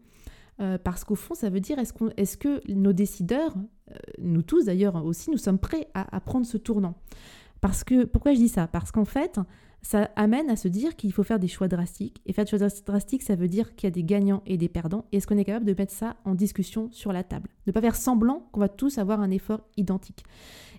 [0.59, 3.55] Euh, parce qu'au fond, ça veut dire est-ce, est que nos décideurs,
[3.91, 6.95] euh, nous tous d'ailleurs aussi, nous sommes prêts à, à prendre ce tournant?
[7.61, 8.67] Parce que pourquoi je dis ça?
[8.67, 9.39] Parce qu'en fait,
[9.83, 12.21] ça amène à se dire qu'il faut faire des choix drastiques.
[12.27, 14.69] Et faire des choix drastiques, ça veut dire qu'il y a des gagnants et des
[14.69, 15.05] perdants.
[15.13, 17.51] Et est-ce qu'on est capable de mettre ça en discussion sur la table?
[17.67, 20.25] Ne pas faire semblant qu'on va tous avoir un effort identique.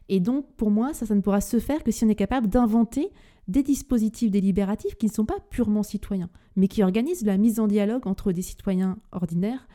[0.10, 3.10] Et donc, pour moi, ça ne pourra se faire que si on est capable d'inventer
[3.48, 7.68] des dispositifs délibératifs qui ne sont pas purement citoyens, mais qui organisent la mise en
[7.68, 9.68] dialogue entre des citoyens ordinaires,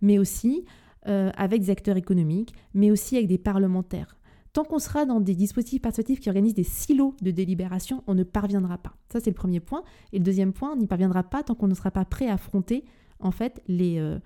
[0.00, 0.64] mais aussi
[1.08, 4.16] euh, avec des acteurs économiques, mais aussi avec des parlementaires.
[4.52, 8.22] Tant qu'on sera dans des dispositifs participatifs qui organisent des silos de délibération, on ne
[8.22, 8.94] parviendra pas.
[9.10, 9.82] Ça, c'est le premier point.
[10.12, 12.34] Et le deuxième point, on n'y parviendra pas tant qu'on ne sera pas prêt à
[12.34, 12.84] affronter,
[13.18, 14.18] en fait, les, euh,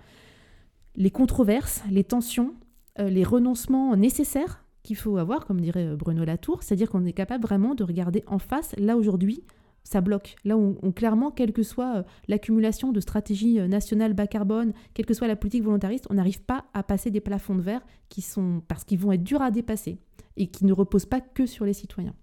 [0.97, 2.55] les controverses, les tensions,
[2.99, 7.13] euh, les renoncements nécessaires qu'il faut avoir, comme dirait euh, Bruno Latour, c'est-à-dire qu'on est
[7.13, 9.43] capable vraiment de regarder en face, là aujourd'hui,
[9.85, 10.35] ça bloque.
[10.45, 15.15] Là où on, clairement, quelle que soit l'accumulation de stratégies nationales bas carbone, quelle que
[15.15, 18.63] soit la politique volontariste, on n'arrive pas à passer des plafonds de verre qui sont
[18.67, 19.99] parce qu'ils vont être durs à dépasser
[20.37, 22.15] et qui ne repose pas que sur les citoyens.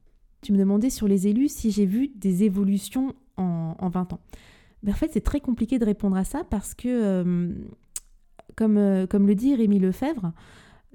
[0.42, 4.20] Tu me demandais sur les élus si j'ai vu des évolutions en, 20 ans.
[4.84, 7.54] Ben, en fait, c'est très compliqué de répondre à ça parce que, euh,
[8.56, 10.34] comme, euh, comme le dit Rémi Lefebvre,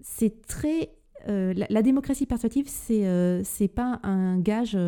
[0.03, 0.91] c'est très.
[1.29, 4.79] Euh, la, démocratie participative, c'est c'est pas un gage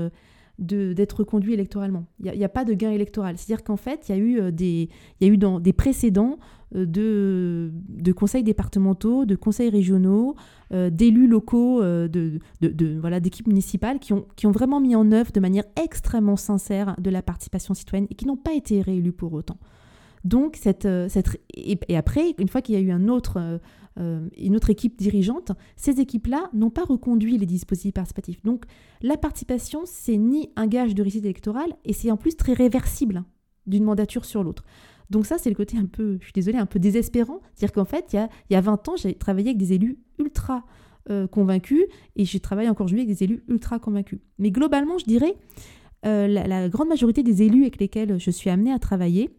[0.58, 2.04] d'être conduit électoralement.
[2.22, 3.36] Il n'y a, pas de gain électoral.
[3.38, 4.88] C'est-à-dire qu'en fait, il y a eu des,
[5.20, 6.38] il y a eu dans, des précédents
[6.76, 10.36] euh, de, de, conseils départementaux, de conseils régionaux,
[10.72, 14.94] euh, d'élus locaux, euh, de, de, voilà, d'équipes municipales qui ont, qui ont vraiment mis
[14.94, 18.82] en œuvre de manière extrêmement sincère de la participation citoyenne et qui n'ont pas été
[18.82, 19.58] réélus pour autant.
[20.24, 23.60] Donc, cette, cette, et, après, une fois qu'il y a eu un autre,
[23.96, 28.42] une autre équipe dirigeante, ces équipes-là n'ont pas reconduit les dispositifs participatifs.
[28.42, 28.64] Donc,
[29.00, 33.24] la participation, c'est ni un gage de réussite électorale, et c'est en plus très réversible
[33.66, 34.64] d'une mandature sur l'autre.
[35.10, 37.40] Donc ça, c'est le côté un peu, je suis désolée, un peu désespérant.
[37.54, 39.72] C'est-à-dire qu'en fait, il y a, il y a 20 ans, j'ai travaillé avec des
[39.72, 40.64] élus ultra
[41.10, 44.20] euh, convaincus et j'ai travaillé encore aujourd'hui avec des élus ultra convaincus.
[44.38, 45.34] Mais globalement, je dirais,
[46.06, 49.30] euh, la, grande majorité des élus avec lesquels je suis amenée à travailler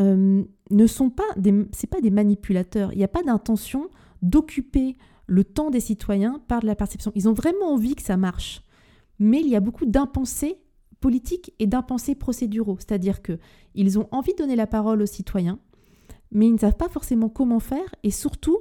[0.00, 2.92] euh, ne sont pas des, c'est pas des manipulateurs.
[2.92, 3.88] Il n'y a pas d'intention
[4.22, 7.12] d'occuper le temps des citoyens par de la perception.
[7.14, 8.62] Ils ont vraiment envie que ça marche.
[9.18, 10.56] Mais il y a beaucoup d'impensés
[11.00, 12.76] politiques et d'impensés procéduraux.
[12.78, 15.58] C'est-à-dire qu'ils ont envie de donner la parole aux citoyens,
[16.32, 18.58] mais ils ne savent pas forcément comment faire et surtout,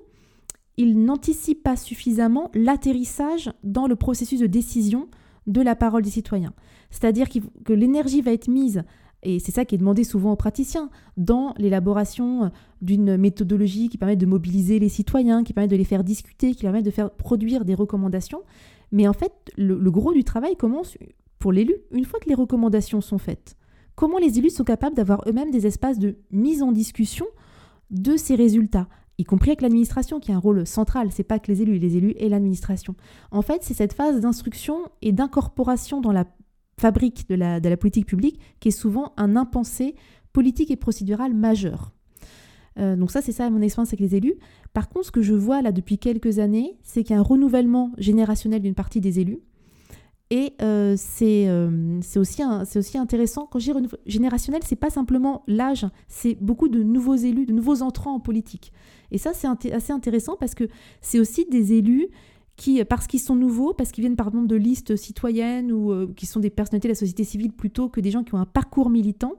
[0.77, 5.07] ils n'anticipent pas suffisamment l'atterrissage dans le processus de décision
[5.47, 6.53] de la parole des citoyens.
[6.89, 8.83] C'est-à-dire que l'énergie va être mise,
[9.23, 14.15] et c'est ça qui est demandé souvent aux praticiens, dans l'élaboration d'une méthodologie qui permet
[14.15, 17.65] de mobiliser les citoyens, qui permet de les faire discuter, qui permet de faire produire
[17.65, 18.41] des recommandations.
[18.91, 20.97] Mais en fait, le, gros du travail commence
[21.39, 23.55] pour l'élu une fois que les recommandations sont faites.
[23.95, 27.25] Comment les élus sont capables d'avoir eux-mêmes des espaces de mise en discussion
[27.91, 28.87] de ces résultats
[29.19, 31.97] y compris avec l'administration qui a un rôle central, c'est pas que les élus, les
[31.97, 32.95] élus et l'administration.
[33.31, 36.25] En fait, c'est cette phase d'instruction et d'incorporation dans la
[36.77, 39.95] fabrique de la, politique publique qui est souvent un impensé
[40.31, 41.93] politique et procédural majeur.
[42.79, 44.35] Euh, donc ça, c'est ça mon expérience avec les élus.
[44.73, 47.23] Par contre, ce que je vois là depuis quelques années, c'est qu'il y a un
[47.23, 49.39] renouvellement générationnel d'une partie des élus
[50.33, 52.41] et euh, euh, c'est aussi,
[52.75, 53.47] aussi intéressant.
[53.51, 57.83] Quand je dis générationnel, c'est pas simplement l'âge, c'est beaucoup de nouveaux élus, de nouveaux
[57.83, 58.71] entrants en politique.
[59.11, 60.67] Et ça, c'est assez intéressant parce que
[61.01, 62.07] c'est aussi des élus
[62.55, 66.13] qui, parce qu'ils sont nouveaux, parce qu'ils viennent par exemple de listes citoyennes ou euh,
[66.15, 68.45] qui sont des personnalités de la société civile plutôt que des gens qui ont un
[68.45, 69.33] parcours militant,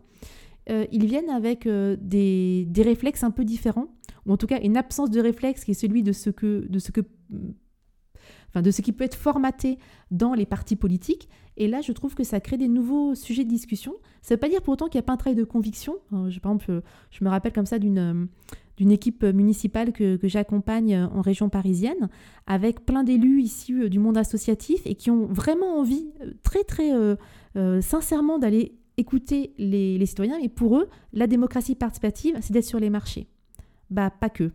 [0.92, 3.88] ils viennent avec des, des, réflexes un peu différents,
[4.24, 6.78] ou en tout cas une absence de réflexe qui est celui de ce que, de
[6.78, 7.02] ce que
[8.62, 9.78] de ce qui peut être formaté
[10.10, 11.28] dans les partis politiques.
[11.56, 13.94] Et là, je trouve que ça crée des nouveaux sujets de discussion.
[14.22, 15.94] Ça ne veut pas dire pour autant qu'il n'y a pas un travail de conviction.
[16.10, 18.26] Je, par exemple, je me rappelle comme ça d'une euh,
[18.76, 22.08] d'une équipe municipale que, j'accompagne en région parisienne,
[22.48, 26.64] avec plein d'élus issus euh, du monde associatif et qui ont vraiment envie, euh, très
[26.64, 26.90] très
[27.82, 30.38] sincèrement, d'aller écouter les, citoyens.
[30.38, 33.28] Et pour eux, la démocratie participative, c'est d'être sur les marchés.
[33.90, 34.50] Bah, pas que.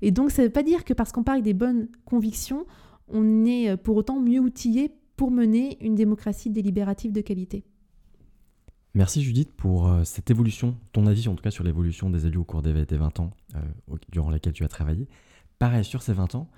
[0.00, 2.64] Et donc, ça ne veut pas dire que parce qu'on parle des bonnes convictions,
[3.10, 7.64] on est euh, pour autant mieux outillé pour mener une démocratie délibérative de qualité.
[8.94, 12.38] Merci Judith pour euh, cette évolution, ton avis en tout cas sur l'évolution des élus
[12.38, 15.08] au cours des 20 ans euh, durant lesquels tu as travaillé.
[15.58, 16.48] Pareil, sur ces 20 ans,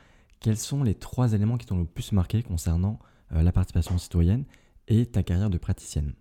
[0.41, 2.99] quels sont les trois éléments qui t'ont le plus marqué concernant
[3.31, 4.45] la participation citoyenne
[4.89, 6.15] et ta carrière de praticienne?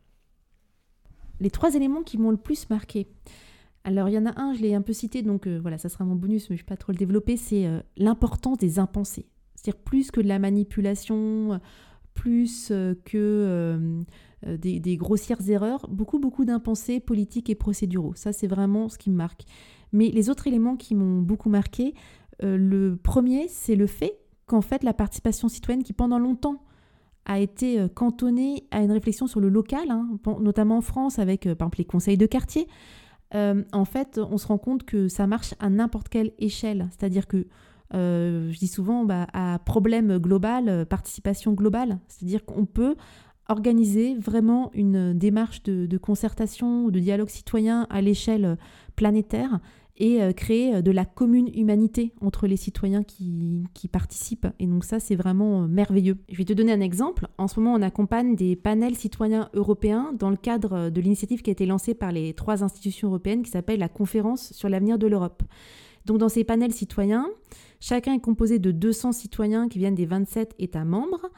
[1.40, 3.08] Les trois éléments qui m'ont le plus marqué.
[3.84, 6.06] Alors il y en a un, je l'ai un peu cité, donc voilà, ça sera
[6.06, 9.26] mon bonus, mais je ne vais pas trop le développer, c'est l'importance des impensés.
[9.62, 11.60] C'est-à-dire plus que de la manipulation,
[12.14, 14.04] plus euh, que euh,
[14.46, 18.14] euh, des, grossières erreurs, beaucoup, beaucoup d'impensés politiques et procéduraux.
[18.16, 19.44] Ça, c'est vraiment ce qui me marque.
[19.92, 21.94] Mais les autres éléments qui m'ont beaucoup marqué,
[22.42, 26.64] le premier, c'est le fait qu'en fait, la participation citoyenne, qui pendant longtemps
[27.26, 30.08] a été cantonnée à une réflexion sur le local, hein,
[30.40, 32.68] notamment en France avec par exemple les conseils de quartier,
[33.34, 36.88] en fait, on se rend compte que ça marche à n'importe quelle échelle.
[36.92, 37.48] C'est-à-dire que
[37.94, 42.96] je dis souvent bah, à problème global, euh, participation globale, c'est-à-dire qu'on peut
[43.48, 48.58] organiser vraiment une démarche de, concertation, de dialogue citoyen à l'échelle
[48.96, 49.60] planétaire
[49.98, 54.48] et euh, créer de la commune humanité entre les citoyens qui participent.
[54.60, 56.20] Et donc ça, c'est vraiment merveilleux.
[56.30, 57.28] Je vais te donner un exemple.
[57.40, 61.50] En ce moment, on accompagne des panels citoyens européens dans le cadre de l'initiative qui
[61.50, 65.08] a été lancée par les trois institutions européennes qui s'appelle la conférence sur l'avenir de
[65.08, 65.42] l'Europe.
[66.06, 67.28] Donc dans ces panels citoyens,
[67.80, 71.30] Chacun est composé de 200 citoyens qui viennent des 27 États membres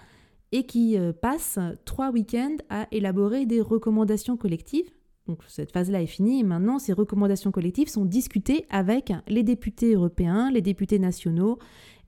[0.51, 4.89] et qui euh, passent trois week-ends à élaborer des recommandations collectives.
[5.27, 9.93] Donc cette phase-là est finie et maintenant ces recommandations collectives sont discutées avec les députés
[9.93, 11.59] européens, les députés nationaux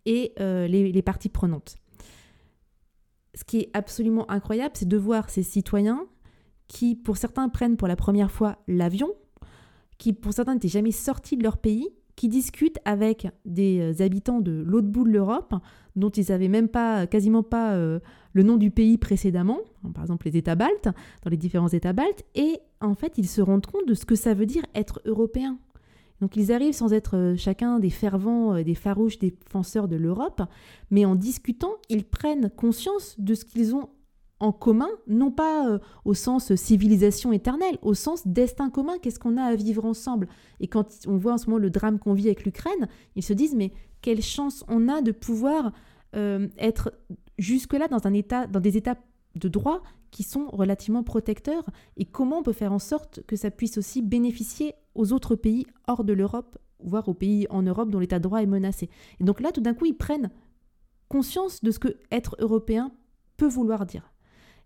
[0.05, 1.75] et euh, les, les parties prenantes.
[3.35, 6.05] Ce qui est absolument incroyable, c'est de voir ces citoyens
[6.67, 9.13] qui, pour certains, prennent pour la première fois l'avion,
[9.97, 14.41] qui, pour certains, n'étaient jamais sortis de leur pays qui discutent avec des euh, habitants
[14.41, 15.53] de l'autre bout de l'Europe,
[15.95, 17.99] dont ils n'avaient même pas, quasiment pas euh,
[18.33, 19.59] le nom du pays précédemment,
[19.93, 20.89] par exemple les États baltes,
[21.23, 24.15] dans les différents États baltes, et en fait ils se rendent compte de ce que
[24.15, 25.57] ça veut dire être européen.
[26.21, 30.41] Donc ils arrivent sans être euh, chacun des fervents, des farouches défenseurs de l'Europe,
[30.91, 33.89] mais en discutant, ils prennent conscience de ce qu'ils ont
[34.43, 39.37] en commun, non pas euh, au sens civilisation éternelle, au sens destin commun, qu'est-ce qu'on
[39.37, 40.27] a à vivre ensemble?
[40.59, 43.31] Et quand on voit en ce moment le drame qu'on vit avec l'Ukraine, ils se
[43.31, 45.71] disent mais quelle chance on a de pouvoir
[46.15, 46.93] euh, être
[47.37, 48.97] jusque-là dans, un état, dans des états
[49.35, 51.63] de droit qui sont relativement protecteurs?
[51.95, 55.65] Et comment on peut faire en sorte que ça puisse aussi bénéficier aux autres pays
[55.87, 58.89] hors de l'Europe, voire aux pays en Europe dont l'état de droit est menacé?
[59.21, 60.31] Et donc là, tout d'un coup, ils prennent
[61.07, 62.91] conscience de ce que être européen
[63.37, 64.12] peut vouloir dire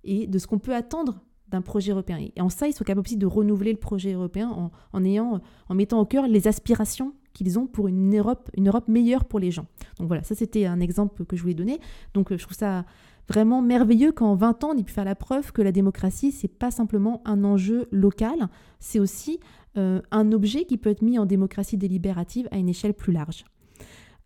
[0.08, 2.18] et de ce qu'on peut attendre d'un projet européen.
[2.36, 6.06] Et en ça, ils sont capables aussi de renouveler le projet européen en, mettant au
[6.06, 9.68] cœur les aspirations qu'ils ont pour une Europe, une Europe meilleure pour les gens.
[10.00, 11.80] Donc voilà, ça c'était un exemple que je voulais donner.
[12.14, 12.84] Donc je trouve ça
[13.30, 16.48] vraiment merveilleux qu'en 20 ans, on ait pu faire la preuve que la démocratie, c'est
[16.48, 18.48] pas simplement un enjeu local,
[18.80, 19.40] c'est aussi
[19.78, 23.46] euh, un objet qui peut être mis en démocratie délibérative à une échelle plus large.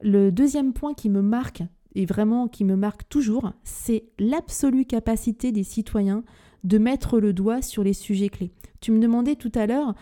[0.02, 1.63] Le deuxième point qui me marque,
[1.96, 6.24] et vraiment qui me marque toujours, c'est l'absolue capacité des citoyens
[6.64, 8.52] de mettre le doigt sur les sujets clés.
[8.80, 9.94] Tu me demandais tout à l'heure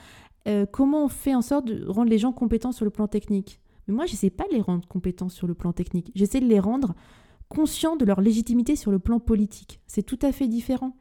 [0.48, 3.60] euh, comment on fait en sorte de rendre les gens compétents sur le plan technique.
[3.88, 6.12] Mais moi, je sais pas les rendre compétents sur le plan technique.
[6.16, 6.96] J'essaie de les rendre
[7.48, 9.82] conscients de leur légitimité sur le plan politique.
[9.88, 10.96] C'est tout à fait différent.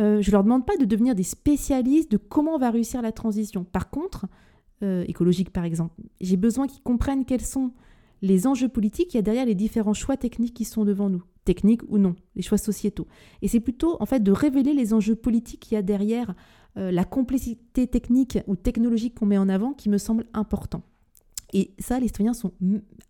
[0.00, 3.02] Euh, je ne leur demande pas de devenir des spécialistes de comment on va réussir
[3.02, 3.64] la transition.
[3.64, 4.26] Par contre,
[4.82, 7.72] euh, écologique par exemple, j'ai besoin qu'ils comprennent quels sont
[8.22, 11.22] les enjeux politiques qu'il y a derrière les différents choix techniques qui sont devant nous,
[11.44, 13.06] techniques ou non, les choix sociétaux.
[13.42, 16.34] Et c'est plutôt en fait de révéler les enjeux politiques qu'il y a derrière
[16.76, 20.82] euh, la complexité technique ou technologique qu'on met en avant qui me semble important.
[21.52, 22.52] Et ça, les citoyens sont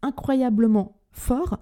[0.02, 1.58] incroyablement forts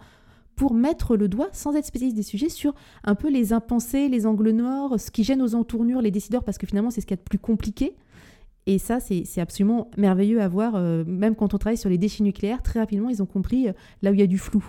[0.56, 4.26] pour mettre le doigt, sans être spécialiste des sujets, sur un peu les impensés, les
[4.26, 7.16] angles noirs, ce qui gêne aux entournures les décideurs, parce que finalement, c'est ce qu'il
[7.16, 7.94] y a de plus compliqué.
[8.66, 10.74] Et ça, c'est absolument merveilleux à voir.
[10.74, 13.72] Euh, même quand on travaille sur les déchets nucléaires, très rapidement, ils ont compris euh,
[14.02, 14.64] là où il y a du flou.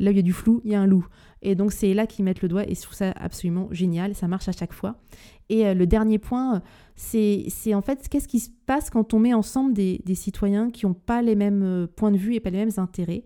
[0.00, 1.06] Là où il y a du flou, il y a un loup.
[1.42, 2.68] Et donc, c'est là qu'ils mettent le doigt.
[2.68, 4.16] Et je trouve ça absolument génial.
[4.16, 4.96] Ça marche à chaque fois.
[5.48, 6.60] Et euh, le dernier point,
[6.96, 10.84] c'est en fait qu'est-ce qui se passe quand on met ensemble des, des citoyens qui
[10.84, 13.22] n'ont pas les mêmes points de vue et pas les mêmes intérêts?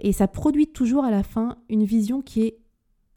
[0.00, 2.58] Et ça produit toujours à la fin une vision qui est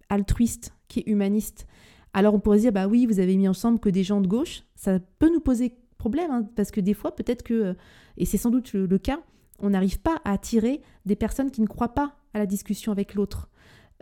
[0.09, 1.65] altruiste, qui est humaniste.
[2.13, 4.63] Alors on pourrait dire, bah oui, vous avez mis ensemble que des gens de gauche.
[4.75, 5.77] Ça peut nous poser
[6.29, 7.73] hein, parce que des fois, peut-être que, euh,
[8.17, 9.19] et c'est sans doute le, cas,
[9.59, 13.15] on n'arrive pas à attirer des personnes qui ne croient pas à la discussion avec
[13.15, 13.49] l'autre.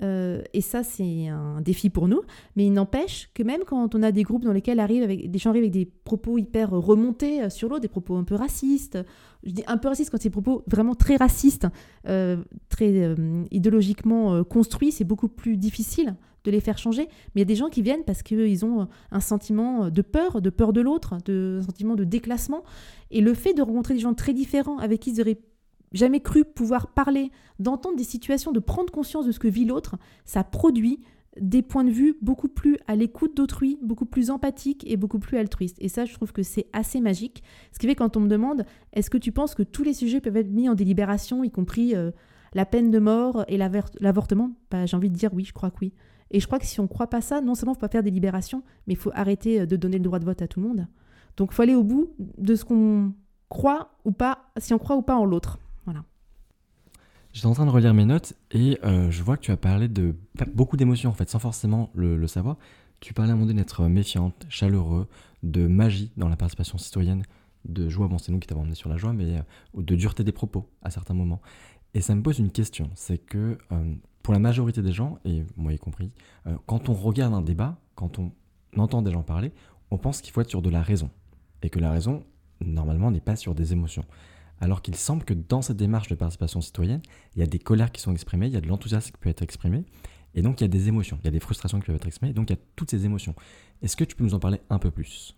[0.02, 2.22] Euh, et ça, c'est un défi pour nous.
[2.56, 5.38] Mais il n'empêche que même quand on a des groupes dans lesquels arrivent avec, des
[5.38, 8.98] gens arrivent avec des propos hyper remontés euh, sur l'autre, des propos un peu racistes,
[9.44, 11.68] je dis un peu racistes quand c'est des propos vraiment très racistes,
[12.04, 13.16] très
[13.50, 17.08] idéologiquement construits, c'est beaucoup plus difficile de les faire changer.
[17.34, 20.42] Mais il y a des gens qui viennent parce qu'ils ont un sentiment de peur,
[20.42, 22.64] de peur de l'autre, de, sentiment de déclassement.
[23.12, 25.40] Et le fait de rencontrer des gens très différents avec qui ils n'auraient
[25.92, 29.98] jamais cru pouvoir parler, d'entendre des situations, de prendre conscience de ce que vit l'autre,
[30.26, 31.02] ça produit
[31.40, 35.38] des points de vue beaucoup plus à l'écoute d'autrui, beaucoup plus empathiques et beaucoup plus
[35.38, 35.78] altruistes.
[35.80, 37.44] Et ça, je trouve que c'est assez magique.
[37.72, 40.20] Ce qui fait quand on me demande, est-ce que tu penses que tous les sujets
[40.20, 42.12] peuvent être mis en délibération, y compris euh,
[42.54, 44.52] la peine de mort et l'avortement?
[44.70, 45.94] Bah, J'ai envie de dire oui, je crois que oui.
[46.32, 47.88] Et je crois que si on ne croit pas ça, non seulement il ne faut
[47.88, 50.42] pas faire des libérations, mais il faut arrêter euh, de donner le droit de vote
[50.42, 50.88] à tout le monde.
[51.38, 53.14] Donc il faut aller au bout de ce qu'on
[53.50, 55.60] croit ou pas, si on croit ou pas en l'autre.
[55.86, 56.04] Voilà.
[57.34, 59.88] J'étais en train de relire mes notes et euh, je vois que tu as parlé
[59.88, 60.16] de
[60.54, 62.58] beaucoup d'émotions en fait, sans forcément le, savoir.
[63.02, 65.08] Tu parlais à un moment donné d'être méfiante, chaleureux,
[65.44, 67.24] de magie dans la participation citoyenne,
[67.66, 69.42] de joie, bon c'est nous qui t'avons emmené sur la joie, mais euh,
[69.82, 71.42] de dureté des propos à certains moments.
[71.94, 73.58] Et ça me pose une question, c'est que
[74.24, 76.12] pour la majorité des gens, et moi y compris,
[76.48, 78.32] euh, quand on regarde un débat, quand on
[78.78, 79.52] entend des gens parler,
[79.90, 81.10] on pense qu'il faut être sur de la raison.
[81.64, 82.24] Et que la raison,
[82.64, 84.06] normalement, n'est pas sur des émotions.
[84.60, 87.02] Alors qu'il semble que dans cette démarche de participation citoyenne,
[87.36, 89.30] il y a des colères qui sont exprimées, il y a de l'enthousiasme qui peut
[89.30, 89.86] être exprimé,
[90.36, 92.08] et donc il y a des émotions, il y a des frustrations qui peuvent être
[92.08, 93.36] exprimées, et donc il y a toutes ces émotions.
[93.82, 95.36] Est-ce que tu peux nous en parler un peu plus?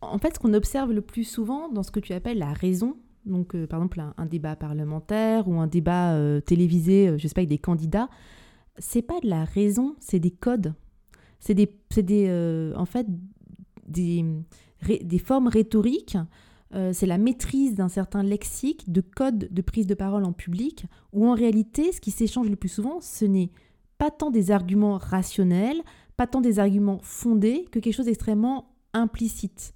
[0.00, 2.96] En fait, ce qu'on observe le plus souvent dans ce que tu appelles la raison,
[3.26, 7.34] donc euh, par exemple un, débat parlementaire ou un débat euh, télévisé, euh, je sais
[7.34, 8.08] pas, avec des candidats,
[8.78, 10.74] c'est pas de la raison, c'est des codes.
[11.40, 13.06] C'est des, des en fait,
[13.86, 14.24] des,
[15.02, 16.16] des formes rhétoriques.
[16.92, 21.28] c'est la maîtrise d'un certain lexique, de codes de prise de parole en public, où
[21.28, 23.50] en réalité, ce qui s'échange le plus souvent, ce n'est
[23.98, 25.82] pas tant des arguments rationnels,
[26.16, 29.74] pas tant des arguments fondés, que quelque chose d'extrêmement implicite.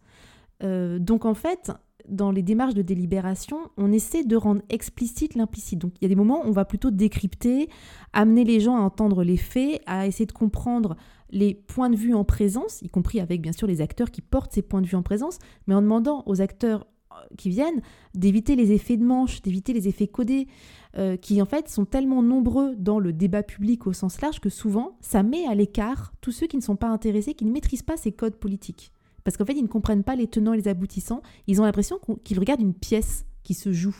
[0.63, 1.71] donc en fait,
[2.09, 5.79] dans les démarches de délibération, on essaie de rendre explicite l'implicite.
[5.79, 7.69] Donc il y a des moments où on va plutôt décrypter,
[8.13, 10.97] amener les gens à entendre les faits, à essayer de comprendre
[11.31, 14.53] les points de vue en présence, y compris avec bien sûr les acteurs qui portent
[14.53, 17.83] ces points de vue en présence, mais en demandant aux acteurs euh, qui viennent
[18.15, 20.47] d'éviter les effets de manche, d'éviter les effets codés,
[20.97, 24.49] euh, qui en fait sont tellement nombreux dans le débat public au sens large que
[24.49, 27.83] souvent ça met à l'écart tous ceux qui ne sont pas intéressés, qui ne maîtrisent
[27.83, 28.93] pas ces codes politiques.
[29.29, 31.21] Parce qu'en fait, ils ne comprennent pas les tenants et les aboutissants.
[31.47, 33.95] Ils ont l'impression qu'ils regardent une pièce qui se joue.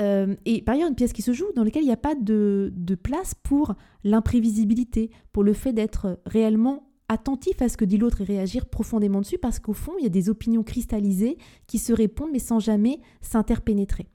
[0.00, 2.14] Euh, et par ailleurs, une pièce qui se joue dans laquelle il n'y a pas
[2.14, 2.72] de,
[3.02, 3.74] place pour
[4.04, 9.22] l'imprévisibilité, pour le fait d'être réellement attentif à ce que dit l'autre et réagir profondément
[9.22, 11.36] dessus, parce qu'au fond, il y a des opinions cristallisées
[11.66, 14.06] qui se répondent, mais sans jamais s'interpénétrer.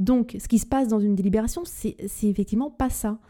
[0.00, 1.94] Donc, ce qui se passe dans une délibération, c'est
[2.24, 3.20] effectivement pas ça.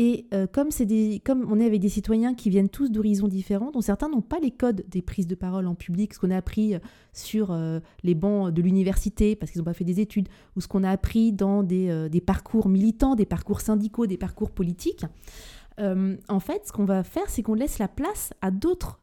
[0.00, 3.72] Et euh, comme, des, comme on est avec des citoyens qui viennent tous d'horizons différents,
[3.72, 6.36] dont certains n'ont pas les codes des prises de parole en public, ce qu'on a
[6.36, 6.78] appris euh,
[7.12, 10.68] sur euh, les bancs de l'université parce qu'ils n'ont pas fait des études, ou ce
[10.68, 15.04] qu'on a appris dans des, des, parcours militants, des parcours syndicaux, des parcours politiques,
[15.80, 19.00] en fait, ce qu'on va faire, c'est qu'on laisse la place à d'autres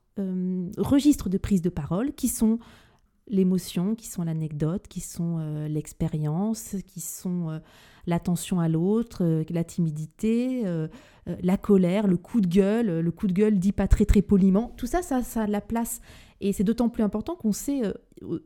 [0.78, 2.60] registres de prise de parole qui sont
[3.28, 7.60] l'émotion, qui sont l'anecdote, qui sont l'expérience, qui sont
[8.08, 10.88] l'attention à l'autre, euh, la timidité, euh,
[11.28, 14.22] euh, la colère, le coup de gueule, le coup de gueule dit pas très très
[14.22, 16.02] poliment, tout ça, ça, ça a de la place.
[16.42, 17.82] Et c'est d'autant plus important qu'on sait,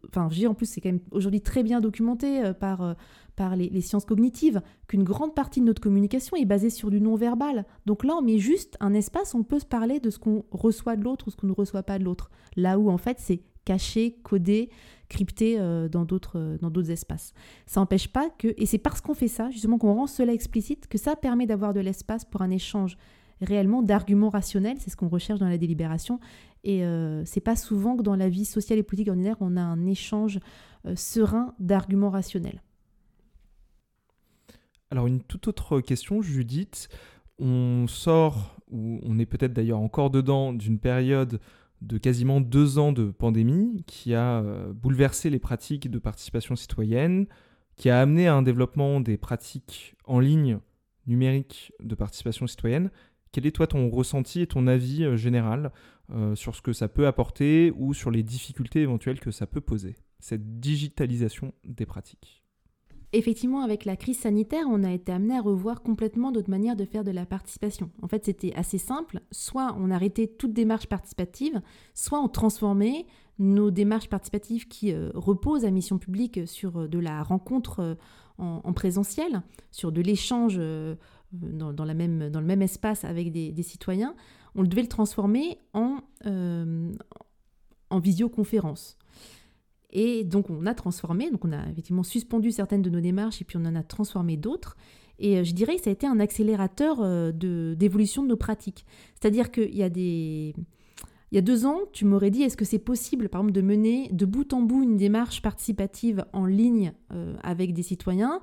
[0.08, 2.96] enfin, je dis en plus, c'est quand même aujourd'hui très bien documenté par,
[3.36, 7.02] par les, les, sciences cognitives, qu'une grande partie de notre communication est basée sur du
[7.02, 7.66] non-verbal.
[7.88, 10.98] Donc là, on met juste un espace, on peut se parler de ce qu'on reçoit
[10.98, 12.30] de l'autre ou ce qu'on ne reçoit pas de l'autre.
[12.56, 14.72] Là où, en fait, c'est caché, codé,
[15.10, 17.34] crypté euh, dans d'autres euh, dans d'autres espaces.
[17.68, 20.88] Ça n'empêche pas que, et c'est parce qu'on fait ça, justement, qu'on rend cela explicite,
[20.88, 22.98] que ça permet d'avoir de l'espace pour un échange
[23.42, 26.20] réellement d'arguments rationnels, c'est ce qu'on recherche dans la délibération,
[26.64, 29.62] et euh, c'est pas souvent que dans la vie sociale et politique ordinaire, on a
[29.62, 30.40] un échange
[30.96, 32.64] serein d'arguments rationnels.
[34.90, 36.90] Alors une toute autre question, Judith.
[37.38, 41.40] On sort, ou on est peut-être d'ailleurs encore dedans, d'une période
[41.82, 47.28] de quasiment deux ans de pandémie qui a euh, bouleversé les pratiques de participation citoyenne,
[47.76, 50.60] qui a amené à un développement des pratiques en ligne
[51.08, 52.92] numériques de participation citoyenne.
[53.32, 55.72] Quel est toi ton ressenti et ton avis euh, général
[56.12, 59.62] euh, sur ce que ça peut apporter ou sur les difficultés éventuelles que ça peut
[59.62, 62.44] poser, cette digitalisation des pratiques?
[63.14, 66.86] Effectivement, avec la crise sanitaire, on a été amené à revoir complètement notre manière de
[66.86, 67.90] faire de la participation.
[68.02, 69.22] En fait, c'était assez simple.
[69.32, 71.62] Soit on arrêtait toute démarche participative,
[71.94, 73.06] soit on transformait
[73.40, 77.96] nos démarches participatives qui euh, reposent à mission publique sur euh, de la rencontre euh,
[78.38, 79.42] en, présentiel,
[79.72, 80.62] sur de l'échange
[81.34, 84.16] dans le même espace avec des, citoyens.
[84.56, 85.98] On devait le transformer en,
[87.90, 88.99] en visioconférence.
[89.92, 93.46] Et donc on a transformé, donc on a effectivement suspendu certaines de nos démarches et
[93.46, 94.76] puis on en a transformé d'autres.
[95.20, 97.32] Et euh, je dirais que ça a été un accélérateur euh,
[97.76, 98.86] d'évolution de, nos pratiques.
[99.20, 100.56] C'est-à-dire qu'il y a des...
[101.32, 103.62] Il y a deux ans, tu m'aurais dit, est-ce que c'est possible, par exemple, de
[103.62, 108.42] mener de bout en bout une démarche participative en ligne euh, avec des citoyens?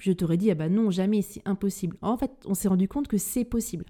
[0.00, 1.96] Je t'aurais dit, ah ben non, jamais, c'est impossible.
[2.02, 3.84] En fait, on s'est rendu compte que c'est possible.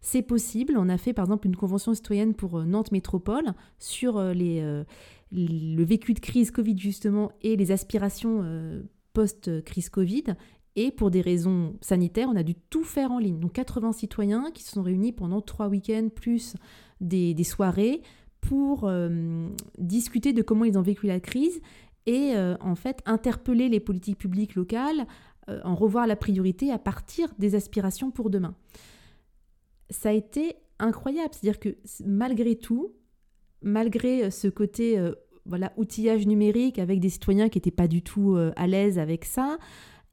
[0.00, 0.74] C'est possible.
[0.76, 4.84] On a fait, par exemple, une convention citoyenne pour Nantes Métropole sur les
[5.32, 10.24] le vécu de crise Covid justement et les aspirations euh, post-crise Covid.
[10.76, 13.40] Et pour des raisons sanitaires, on a dû tout faire en ligne.
[13.40, 16.54] Donc 80 citoyens qui se sont réunis pendant trois week-ends plus
[17.00, 18.02] des, soirées
[18.40, 19.48] pour euh,
[19.78, 21.60] discuter de comment ils ont vécu la crise
[22.06, 25.06] et euh, en fait interpeller les politiques publiques locales,
[25.64, 28.54] en revoir la priorité à partir des aspirations pour demain.
[29.88, 32.92] Ça a été incroyable, c'est-à-dire que malgré tout,
[33.62, 35.12] malgré euh, ce côté euh,
[35.46, 39.24] voilà, outillage numérique avec des citoyens qui n'étaient pas du tout euh, à l'aise avec
[39.24, 39.58] ça,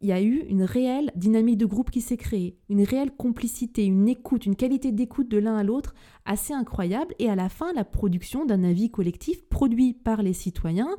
[0.01, 3.85] il y a eu une réelle dynamique de groupe qui s'est créée, une réelle complicité,
[3.85, 7.71] une écoute, une qualité d'écoute de l'un à l'autre assez incroyable, et à la fin,
[7.73, 10.89] la production d'un avis collectif produit par les citoyens,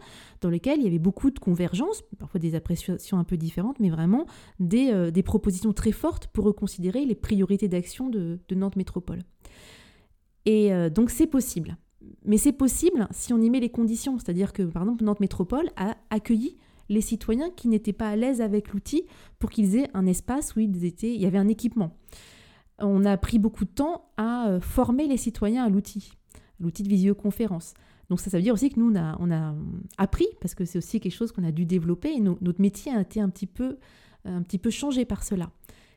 [0.40, 3.90] dans lequel il y avait beaucoup de convergences, parfois des appréciations un peu différentes, mais
[3.90, 4.26] vraiment
[4.60, 9.20] des, des propositions très fortes pour reconsidérer les priorités d'action de, de, Nantes Métropole.
[10.46, 11.76] Et donc c'est possible.
[12.24, 14.18] Mais c'est possible si on y met les conditions.
[14.18, 16.56] C'est-à-dire que, par exemple, Nantes Métropole a accueilli
[16.88, 19.06] les citoyens qui n'étaient pas à l'aise avec l'outil
[19.38, 21.96] pour qu'ils aient un espace où ils étaient, il y avait un équipement.
[22.78, 26.12] On a pris beaucoup de temps à euh, former les citoyens à l'outil,
[26.60, 27.74] l'outil de visioconférence.
[28.08, 29.54] Donc ça, ça veut dire aussi que nous, on a, on a
[29.98, 33.00] appris, parce que c'est aussi quelque chose qu'on a dû développer, et notre métier a
[33.00, 33.78] été un petit peu,
[34.24, 35.50] un petit peu changé par cela.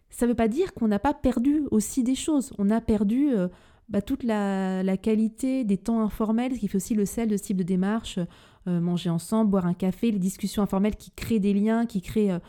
[0.10, 2.52] Ça ne veut pas dire qu'on n'a pas perdu aussi des choses.
[2.58, 3.48] On a perdu euh,
[3.90, 7.44] bah, toute la, qualité des temps informels, ce qui fait aussi le sel de ce
[7.44, 8.20] type de démarche,
[8.68, 12.32] euh, manger ensemble, boire un café, les discussions informelles qui créent des liens, qui créent
[12.32, 12.40] euh,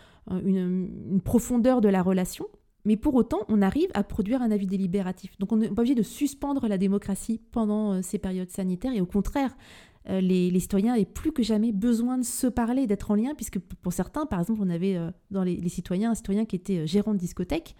[0.44, 2.46] une, profondeur de la relation.
[2.84, 5.38] Mais pour autant, on arrive à produire un avis délibératif.
[5.38, 9.00] Donc on n'est pas obligé de suspendre la démocratie pendant euh, ces périodes sanitaires, et
[9.00, 9.56] au contraire,
[10.08, 13.92] les, citoyens avaient plus que jamais besoin de se parler, d'être en lien, puisque pour
[13.92, 14.98] certains, par exemple, on avait
[15.30, 17.76] dans les, les, citoyens un citoyen qui était gérant de discothèque,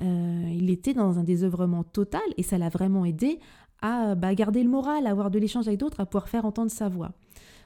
[0.00, 3.38] euh, il était dans un désœuvrement total et ça l'a vraiment aidé
[3.82, 6.70] à bah, garder le moral, à avoir de l'échange avec d'autres, à pouvoir faire entendre
[6.70, 7.12] sa voix.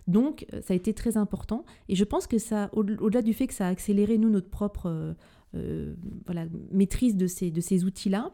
[0.07, 3.47] Donc euh, ça a été très important et je pense que ça, au-delà du fait
[3.47, 5.15] que ça a accéléré nous notre propre
[5.55, 5.95] euh,
[6.27, 8.31] voilà, maîtrise de ces, de ces outils-là,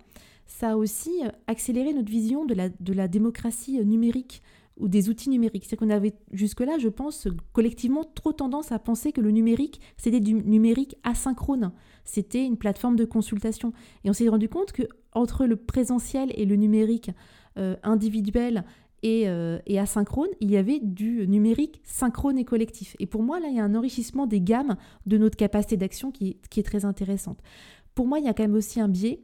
[0.46, 4.42] ça a aussi accéléré notre vision de la, de la démocratie numérique
[4.78, 5.66] ou des outils numériques.
[5.68, 10.20] C'est qu'on avait jusque-là, je pense, collectivement trop tendance à penser que le numérique, c'était
[10.20, 11.72] du numérique asynchrone.
[12.04, 13.72] C'était une plateforme de consultation.
[14.04, 17.10] Et on s'est rendu compte que entre le présentiel et le numérique
[17.58, 18.64] euh, individuel
[19.02, 22.96] et, euh, et, asynchrone, il y avait du numérique synchrone et collectif.
[22.98, 26.10] Et pour moi, là, il y a un enrichissement des gammes de notre capacité d'action
[26.10, 27.38] qui, est très intéressante.
[27.94, 29.20] Pour moi, il y a quand même aussi un biais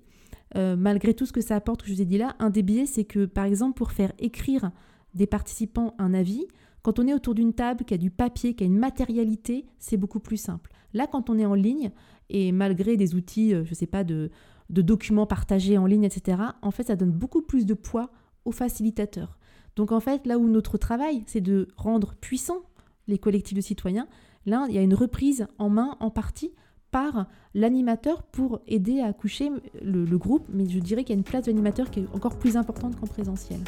[0.54, 2.84] malgré tout ce que ça apporte, que je vous ai dit là, un des biais,
[2.84, 4.70] c'est que, par exemple, pour faire écrire
[5.14, 6.46] des participants un avis,
[6.82, 9.96] quand on est autour d'une table, qui a du papier, qui a une matérialité, c'est
[9.96, 10.70] beaucoup plus simple.
[10.94, 11.92] Là, quand on est en ligne,
[12.28, 14.30] et malgré des outils, je ne sais pas, de,
[14.70, 18.10] de documents partagés en ligne, etc., en fait, ça donne beaucoup plus de poids
[18.44, 19.38] aux facilitateurs.
[19.76, 22.62] Donc en fait, là où notre travail, c'est de rendre puissants
[23.08, 24.06] les collectifs de citoyens,
[24.46, 26.52] là, il y a une reprise en main en partie
[26.90, 29.50] par l'animateur pour aider à coucher
[29.82, 32.38] le, groupe, mais je dirais qu'il y a une place de l'animateur qui est encore
[32.38, 33.60] plus importante qu'en présentiel.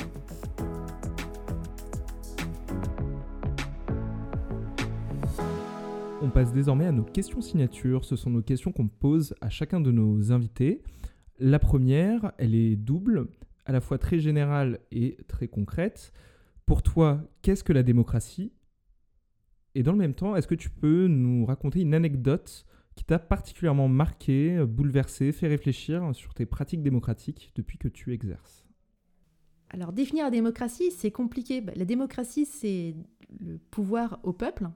[6.25, 8.07] On passe désormais à nos questions signatures.
[8.07, 10.81] Ce sont nos questions qu'on pose à chacun de nos invités.
[11.39, 13.29] La première, elle est double
[13.67, 16.15] à la fois très générale et très concrète.
[16.65, 18.55] Pour toi, qu'est-ce que la démocratie?
[19.75, 22.65] Et dans le même temps, est-ce que tu peux nous raconter une anecdote
[22.95, 28.67] qui t'a particulièrement marqué, bouleversé, fait réfléchir sur tes pratiques démocratiques depuis que tu exerces?
[29.69, 31.61] Alors définir la démocratie, c'est compliqué.
[31.61, 32.95] Bah, la démocratie, c'est
[33.41, 34.69] le pouvoir au peuple.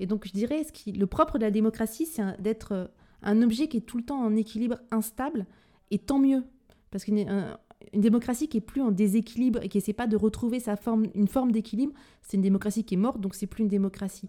[0.00, 2.90] Et donc je dirais, le propre de la démocratie, c'est d'être
[3.22, 5.46] un objet qui est tout le temps en équilibre instable,
[5.90, 6.44] et tant mieux.
[6.90, 7.56] Parce qu'une
[7.92, 11.06] une démocratie qui est plus en déséquilibre et qui essaie pas de retrouver sa forme,
[11.14, 11.92] une forme d'équilibre,
[12.22, 14.28] c'est une démocratie qui est morte, donc c'est plus une démocratie.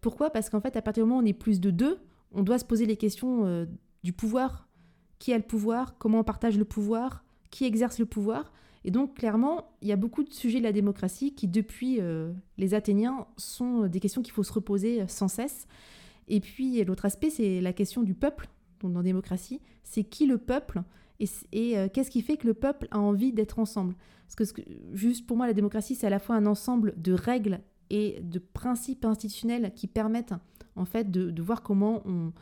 [0.00, 0.30] Pourquoi?
[0.30, 1.98] Parce qu'en fait, à partir du moment où on est plus de deux,
[2.32, 3.66] on doit se poser les questions euh,
[4.02, 4.68] du pouvoir.
[5.18, 5.96] Qui a le pouvoir?
[5.98, 7.24] Comment on partage le pouvoir?
[7.50, 8.52] Qui exerce le pouvoir?
[8.86, 12.32] Et donc, clairement, il y a beaucoup de sujets de la démocratie qui, depuis euh,
[12.56, 15.66] les Athéniens, sont des questions qu'il faut se reposer euh, sans cesse.
[16.28, 18.48] Et puis, l'autre aspect, c'est la question du peuple.
[18.80, 20.82] Donc, dans la démocratie, c'est qui le peuple
[21.52, 23.94] et, euh, qu'est-ce qui fait que le peuple a envie d'être ensemble?
[24.26, 24.62] Parce que,
[24.92, 27.60] juste pour moi, la démocratie, c'est à la fois un ensemble de règles
[27.90, 30.34] et de principes institutionnels qui permettent
[30.74, 32.32] en fait de, voir comment on,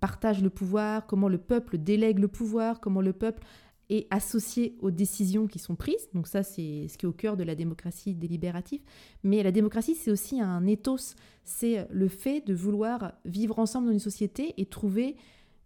[0.00, 3.42] partage le pouvoir, comment le peuple délègue le pouvoir, comment le peuple
[3.88, 6.08] est associé aux décisions qui sont prises.
[6.12, 8.80] Donc ça, c'est ce qui est au cœur de la démocratie délibérative.
[9.22, 11.14] Mais la démocratie, c'est aussi un ethos.
[11.44, 15.16] C'est le fait de vouloir vivre ensemble dans une société et trouver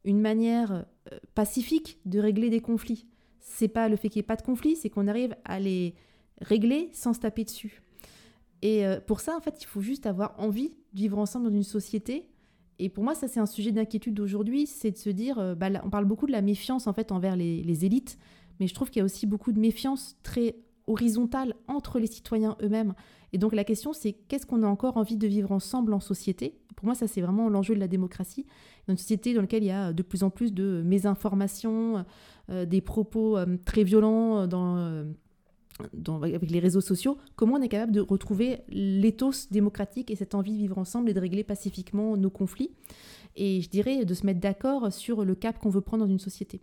[0.05, 3.07] une manière euh, pacifique de régler des conflits.
[3.41, 5.95] C'est pas le fait qu'il n'y ait pas de conflit, c'est qu'on arrive à les
[6.41, 7.83] régler sans se taper dessus.
[8.63, 11.55] Et euh, pour ça, en fait, il faut juste avoir envie de vivre ensemble dans
[11.55, 12.29] une société.
[12.81, 15.69] Et pour moi, ça, c'est un sujet d'inquiétude d'aujourd'hui, c'est de se dire, euh, bah,
[15.85, 18.19] on parle beaucoup de la méfiance, en fait, envers les, élites,
[18.59, 20.57] mais je trouve qu'il y a aussi beaucoup de méfiance très
[20.87, 22.95] horizontale entre les citoyens eux-mêmes.
[23.33, 26.59] Et donc la question, c'est qu'est-ce qu'on a encore envie de vivre ensemble en société?
[26.75, 28.47] Pour moi, ça, c'est vraiment l'enjeu de la démocratie.
[28.89, 32.05] Une société dans laquelle il y a de plus en plus de mésinformations,
[32.49, 35.05] euh, des propos euh, très violents dans,
[36.23, 40.53] avec les réseaux sociaux, comment on est capable de retrouver l'éthos démocratique et cette envie
[40.53, 42.71] de vivre ensemble et de régler pacifiquement nos conflits
[43.37, 46.19] Et je dirais de se mettre d'accord sur le cap qu'on veut prendre dans une
[46.19, 46.61] société.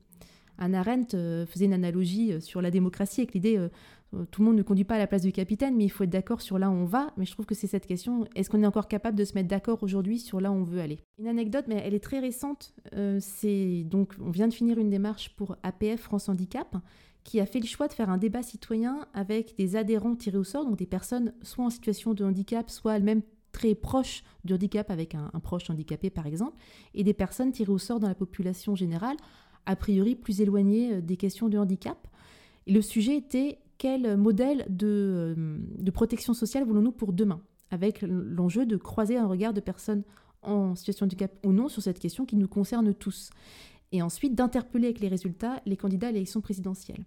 [0.59, 3.70] Anna Arendt euh, faisait une analogie sur la démocratie avec l'idée
[4.15, 6.03] euh, tout le monde ne conduit pas à la place du capitaine, mais il faut
[6.03, 7.11] être d'accord sur là où on va.
[7.18, 9.49] Mais je trouve que c'est cette question est-ce qu'on est encore capable de se mettre
[9.49, 10.99] d'accord aujourd'hui sur là où on veut aller?
[11.20, 12.74] Une anecdote, mais elle est très récente.
[12.93, 16.76] Euh, c'est donc on vient de finir une démarche pour APF France Handicap
[17.28, 20.45] qui a fait le choix de faire un débat citoyen avec des adhérents tirés au
[20.45, 23.21] sort, donc des personnes soit en situation de handicap, soit elles-mêmes
[23.51, 26.57] très proches du handicap avec un, proche handicapé par exemple,
[26.93, 29.17] et des personnes tirées au sort dans la population générale,
[29.65, 32.07] a priori plus éloignées euh, des questions de handicap.
[32.65, 38.03] Et le sujet était quel modèle de, euh, de protection sociale voulons-nous pour demain Avec
[38.03, 40.03] l'enjeu de croiser un regard de personnes
[40.43, 43.32] en situation de handicap ou non sur cette question qui nous concerne tous.
[43.92, 47.06] Et ensuite d'interpeller avec les résultats les candidats à l'élection présidentielle.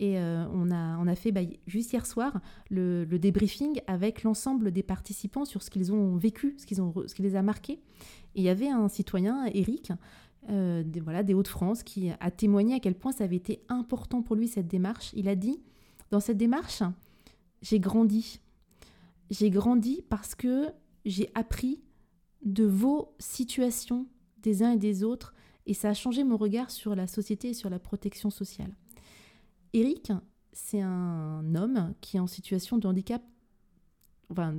[0.00, 4.72] Et euh, on, a, on a fait bah, juste hier soir le, débriefing avec l'ensemble
[4.72, 7.80] des participants sur ce qu'ils ont vécu, ce, qu'ils ont, ce qui les a marqués.
[8.34, 9.92] Et il y avait un citoyen, Eric,
[10.50, 14.34] euh, voilà, des Hauts-de-France, qui a témoigné à quel point ça avait été important pour
[14.34, 15.12] lui cette démarche.
[15.14, 15.60] Il a dit
[16.10, 16.82] dans cette démarche,
[17.62, 18.40] j'ai grandi.
[19.30, 20.68] J'ai grandi parce que
[21.04, 21.80] j'ai appris
[22.44, 24.06] de vos situations
[24.42, 25.34] des uns et des autres
[25.66, 28.74] et ça a changé mon regard sur la société et sur la protection sociale.
[29.72, 30.12] Eric,
[30.52, 33.22] c'est un homme qui est en situation de handicap,
[34.30, 34.54] enfin,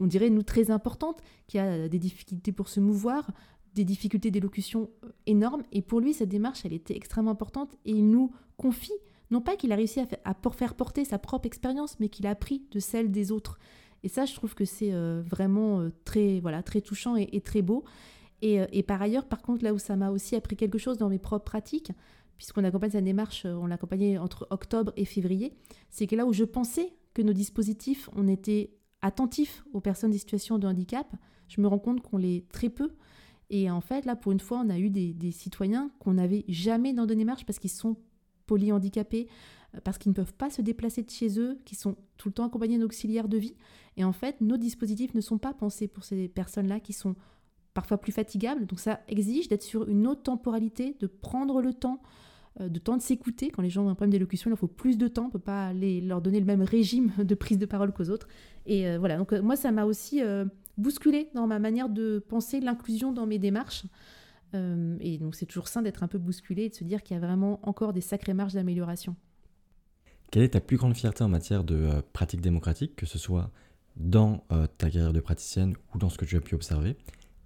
[0.00, 3.30] on dirait nous très importante, qui a des difficultés pour se mouvoir,
[3.74, 4.90] des difficultés d'élocution
[5.26, 5.62] énormes.
[5.72, 8.92] Et pour lui, cette démarche, elle était extrêmement importante et il nous confie
[9.30, 12.62] non pas qu'il a réussi à, faire porter sa propre expérience, mais qu'il a appris
[12.72, 13.58] de celle des autres.
[14.02, 17.62] Et ça, je trouve que c'est euh, vraiment euh, très, voilà, très touchant et, très
[17.62, 17.84] beau.
[18.42, 21.08] Euh, et, par ailleurs, par contre, là où ça m'a aussi appris quelque chose dans
[21.08, 21.92] mes propres pratiques,
[22.36, 25.52] puisqu'on accompagne sa démarche, on l'a accompagné entre octobre et février,
[25.90, 28.70] c'est que là où je pensais que nos dispositifs, on était
[29.02, 31.14] attentifs aux personnes en situation de handicap,
[31.48, 32.92] je me rends compte qu'on l'est très peu.
[33.50, 36.44] Et en fait, là, pour une fois, on a eu des, des citoyens qu'on n'avait
[36.48, 37.96] jamais dans nos démarches parce qu'ils sont
[38.46, 39.28] polyhandicapés,
[39.84, 42.46] parce qu'ils ne peuvent pas se déplacer de chez eux, qui sont tout le temps
[42.46, 43.54] accompagnés d'auxiliaires de vie.
[43.96, 47.14] Et en fait, nos dispositifs ne sont pas pensés pour ces personnes-là qui sont
[47.74, 48.66] parfois plus fatigables.
[48.66, 52.02] Donc ça exige d'être sur une autre temporalité, de prendre le temps,
[52.60, 53.50] euh, de temps de s'écouter.
[53.50, 55.24] Quand les gens ont un problème d'élocution, il leur faut plus de temps.
[55.24, 58.28] On ne peut pas leur donner le même régime de prise de parole qu'aux autres.
[58.66, 60.20] Et euh, voilà, donc euh, moi, ça m'a aussi
[60.78, 63.84] bousculé dans ma manière de penser l'inclusion dans mes démarches.
[64.54, 67.18] et donc c'est toujours sain d'être un peu bousculé et de se dire qu'il y
[67.18, 69.14] a vraiment encore des sacrées marges d'amélioration.
[70.30, 73.50] Quelle est ta plus grande fierté en matière de pratique démocratique, que ce soit
[73.96, 74.44] dans
[74.78, 76.96] ta carrière de praticienne ou dans ce que tu as pu observer?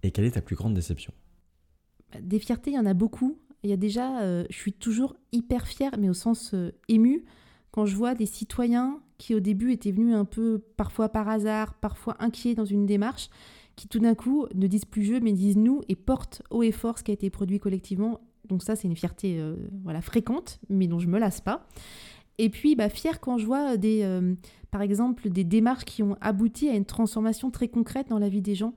[0.04, 1.12] Et quelle est ta plus grande déception?
[2.20, 3.38] Des fiertés, il y en a beaucoup.
[3.62, 7.24] Il y a déjà, euh, je suis toujours hyper fière, mais au sens euh, ému,
[7.70, 11.72] quand je vois des citoyens qui au début étaient venus un peu parfois par hasard,
[11.74, 13.30] parfois inquiets dans une démarche,
[13.76, 16.70] qui tout d'un coup ne disent plus je, mais disent nous et portent haut et
[16.70, 18.20] fort ce qui a été produit collectivement.
[18.46, 21.66] Donc ça, c'est une fierté euh, voilà, fréquente, mais dont je me lasse pas.
[22.36, 24.20] Et puis, bah, fière quand je vois des,
[24.72, 28.42] par exemple, des démarches qui ont abouti à une transformation très concrète dans la vie
[28.42, 28.74] des gens.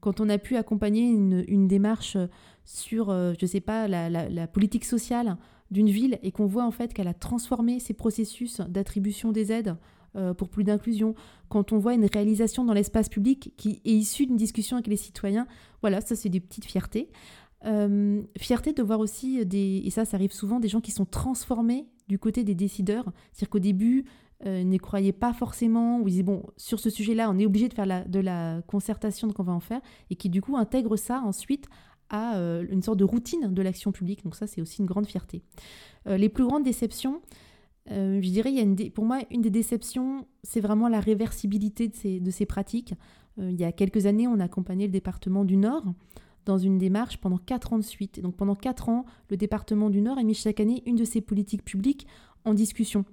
[0.00, 2.16] Quand on a pu accompagner une, démarche
[2.64, 5.36] sur, euh, je ne sais pas, la, politique sociale
[5.70, 9.76] d'une ville et qu'on voit en fait qu'elle a transformé ses processus d'attribution des aides
[10.16, 11.14] euh, pour plus d'inclusion,
[11.50, 14.96] quand on voit une réalisation dans l'espace public qui est issue d'une discussion avec les
[14.96, 15.46] citoyens,
[15.82, 17.10] voilà, ça c'est des petites fiertés.
[17.66, 21.04] Euh, fierté de voir aussi des, et ça ça arrive souvent, des gens qui sont
[21.04, 24.06] transformés du côté des décideurs, c'est-à-dire qu'au début,
[24.46, 27.68] euh, ne croyaient pas forcément, ou ils disaient, bon, sur ce sujet-là, on est obligé
[27.68, 29.80] de faire la, de la concertation, donc on va en faire,
[30.10, 31.68] et qui du coup intègrent ça ensuite
[32.10, 34.24] à euh, une sorte de routine de l'action publique.
[34.24, 35.42] Donc ça, c'est aussi une grande fierté.
[36.06, 37.20] Euh, les plus grandes déceptions,
[37.90, 41.88] euh, je dirais, il y a pour moi, une des déceptions, c'est vraiment la réversibilité
[41.88, 42.94] de ces, de ces pratiques.
[43.38, 45.84] il y a quelques années, on a accompagné le département du Nord
[46.44, 48.18] dans une démarche pendant quatre ans de suite.
[48.18, 51.04] Et donc pendant quatre ans, le département du Nord a mis chaque année une de
[51.04, 52.06] ses politiques publiques
[52.44, 53.04] en discussion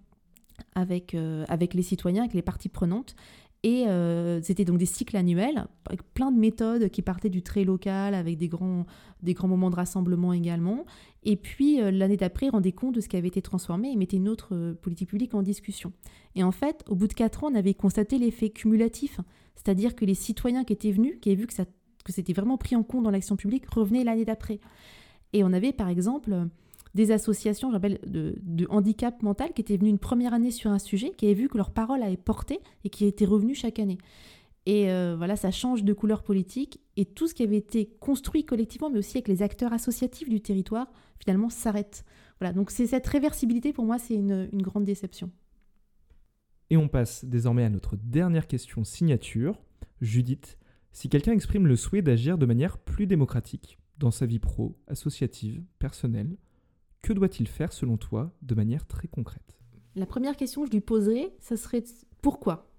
[0.73, 1.15] avec,
[1.47, 3.15] avec les citoyens, avec les parties prenantes.
[3.65, 7.63] Et euh, c'était donc des cycles annuels, avec plein de méthodes qui partaient du très
[7.63, 8.85] local, avec des grands,
[9.23, 10.85] des grands moments de rassemblement également.
[11.23, 13.95] Et puis euh, l'année d'après, ils rendaient compte de ce qui avait été transformé et
[13.95, 15.93] mettaient une autre euh, politique publique en discussion.
[16.35, 19.19] Et en fait, au bout de quatre ans, on avait constaté l'effet cumulatif,
[19.55, 22.75] c'est-à-dire que les citoyens qui étaient venus, qui avaient vu que, que c'était vraiment pris
[22.75, 24.59] en compte dans l'action publique, revenaient l'année d'après.
[25.33, 26.49] Et on avait par exemple
[26.95, 30.79] des associations, j'appelle de, de, handicap mental, qui étaient venues une première année sur un
[30.79, 33.97] sujet, qui avaient vu que leur parole avait porté et qui étaient revenues chaque année.
[34.65, 38.45] Et euh, voilà, ça change de couleur politique et tout ce qui avait été construit
[38.45, 40.87] collectivement, mais aussi avec les acteurs associatifs du territoire,
[41.19, 42.03] finalement s'arrête.
[42.39, 45.29] Voilà, donc c'est cette réversibilité pour moi, c'est une grande déception.
[46.69, 49.61] Et on passe désormais à notre dernière question signature.
[50.01, 50.57] Judith,
[50.91, 55.63] si quelqu'un exprime le souhait d'agir de manière plus démocratique dans sa vie pro, associative,
[55.77, 56.37] personnelle,
[57.05, 59.59] que doit-il faire selon toi de manière très concrète?
[59.95, 61.83] La première question que je lui poserais, ça serait
[62.23, 62.71] pourquoi?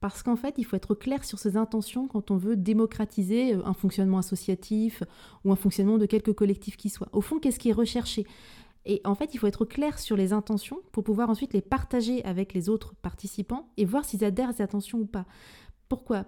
[0.00, 3.64] Parce qu'en fait, il faut être clair sur ses intentions quand on veut démocratiser euh,
[3.64, 5.02] un fonctionnement associatif
[5.44, 7.08] ou un fonctionnement de quelque collectif qui soit.
[7.12, 8.26] Au fond, qu'est-ce qui est recherché?
[8.84, 12.22] Et en fait, il faut être clair sur les intentions pour pouvoir ensuite les partager
[12.26, 15.24] avec les autres participants et voir s'ils adhèrent à ces intentions ou pas.
[15.88, 16.26] Pourquoi?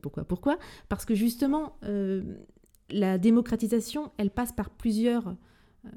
[0.00, 0.24] Pourquoi?
[0.24, 0.56] Pourquoi?
[0.88, 2.22] Parce que justement, euh,
[2.88, 5.36] la démocratisation, elle passe par plusieurs,
[5.84, 5.90] euh,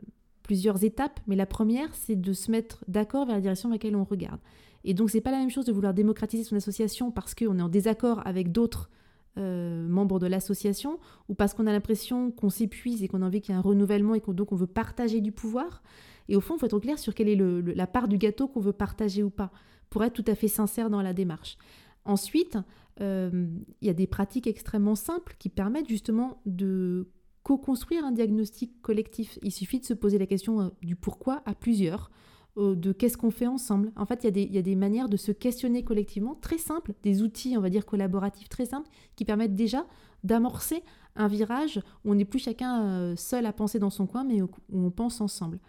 [0.45, 3.95] plusieurs étapes, mais la première, c'est de se mettre d'accord vers la direction dans laquelle
[3.95, 4.39] on regarde.
[4.83, 7.61] Et donc, c'est pas la même chose de vouloir démocratiser son association parce qu'on est
[7.61, 8.89] en désaccord avec d'autres
[9.37, 13.41] euh, membres de l'association ou parce qu'on a l'impression qu'on s'épuise et qu'on a envie
[13.41, 15.81] qu'il y ait un renouvellement et qu'on donc on veut partager du pouvoir.
[16.29, 17.35] Et au fond, il faut être clair sur quelle est
[17.75, 19.51] la part du gâteau qu'on veut partager ou pas,
[19.89, 21.57] pour être tout à fait sincère dans la démarche.
[22.05, 22.57] Ensuite,
[23.01, 23.47] euh,
[23.81, 27.07] il y a des pratiques extrêmement simples qui permettent justement de
[27.45, 29.37] co-construire un diagnostic collectif.
[29.43, 32.09] Il suffit de se poser la question euh, du pourquoi à plusieurs,
[32.57, 33.91] euh, de qu'est-ce qu'on fait ensemble.
[33.95, 37.55] En fait, il y, a des, manières de se questionner collectivement très simples, des outils,
[37.55, 39.85] on va dire, collaboratifs très simples, qui permettent déjà
[40.23, 40.81] d'amorcer
[41.15, 44.41] un virage où on n'est plus chacun euh, seul à penser dans son coin, mais
[44.41, 45.59] où on pense ensemble.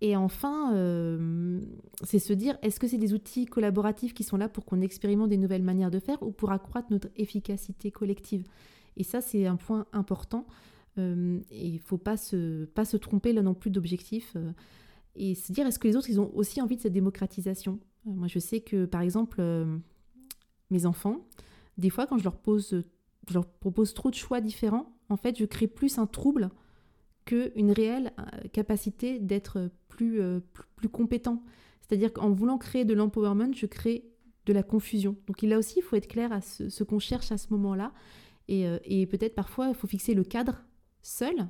[0.00, 0.72] Et enfin,
[2.02, 5.28] c'est se dire, est-ce que c'est des outils collaboratifs qui sont là pour qu'on expérimente
[5.28, 8.42] des nouvelles manières de faire ou pour accroître notre efficacité collective?
[8.96, 10.44] Et ça, c'est un point important.
[10.98, 14.32] Euh, et il ne faut pas se, pas se tromper là non plus d'objectif.
[14.36, 14.52] Euh,
[15.14, 17.80] et se dire, est-ce que les autres, ils ont aussi envie de cette démocratisation?
[18.06, 19.42] Euh, Moi, je sais que, par exemple,
[20.70, 21.26] mes enfants,
[21.78, 22.82] des fois, quand je leur, pose,
[23.28, 26.50] je leur propose trop de choix différents, en fait, je crée plus un trouble
[27.24, 28.12] qu'une réelle
[28.52, 30.20] capacité d'être plus,
[30.76, 31.42] plus, compétent.
[31.82, 34.10] C'est-à-dire qu'en voulant créer de l'empowerment, je crée
[34.46, 35.16] de la confusion.
[35.26, 37.92] Donc là aussi, il faut être clair à ce, qu'on cherche à ce moment-là.
[38.48, 40.64] Et, et peut-être parfois, il faut fixer le cadre
[41.02, 41.48] seul,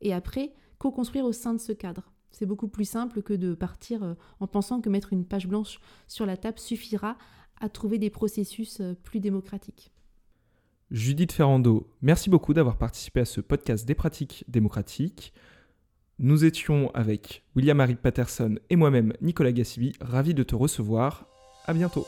[0.00, 2.12] et après co-construire au sein de ce cadre.
[2.32, 5.78] C'est beaucoup plus simple que de partir euh, en pensant que mettre une page blanche
[6.08, 7.16] sur la table suffira
[7.60, 9.92] à trouver des processus euh, plus démocratiques.
[10.90, 15.32] Judith Ferrando, merci beaucoup d'avoir participé à ce podcast des pratiques démocratiques.
[16.18, 21.26] Nous étions avec William-Marie Patterson et moi-même, Nicolas Gassibi, ravis de te recevoir.
[21.64, 22.06] À bientôt.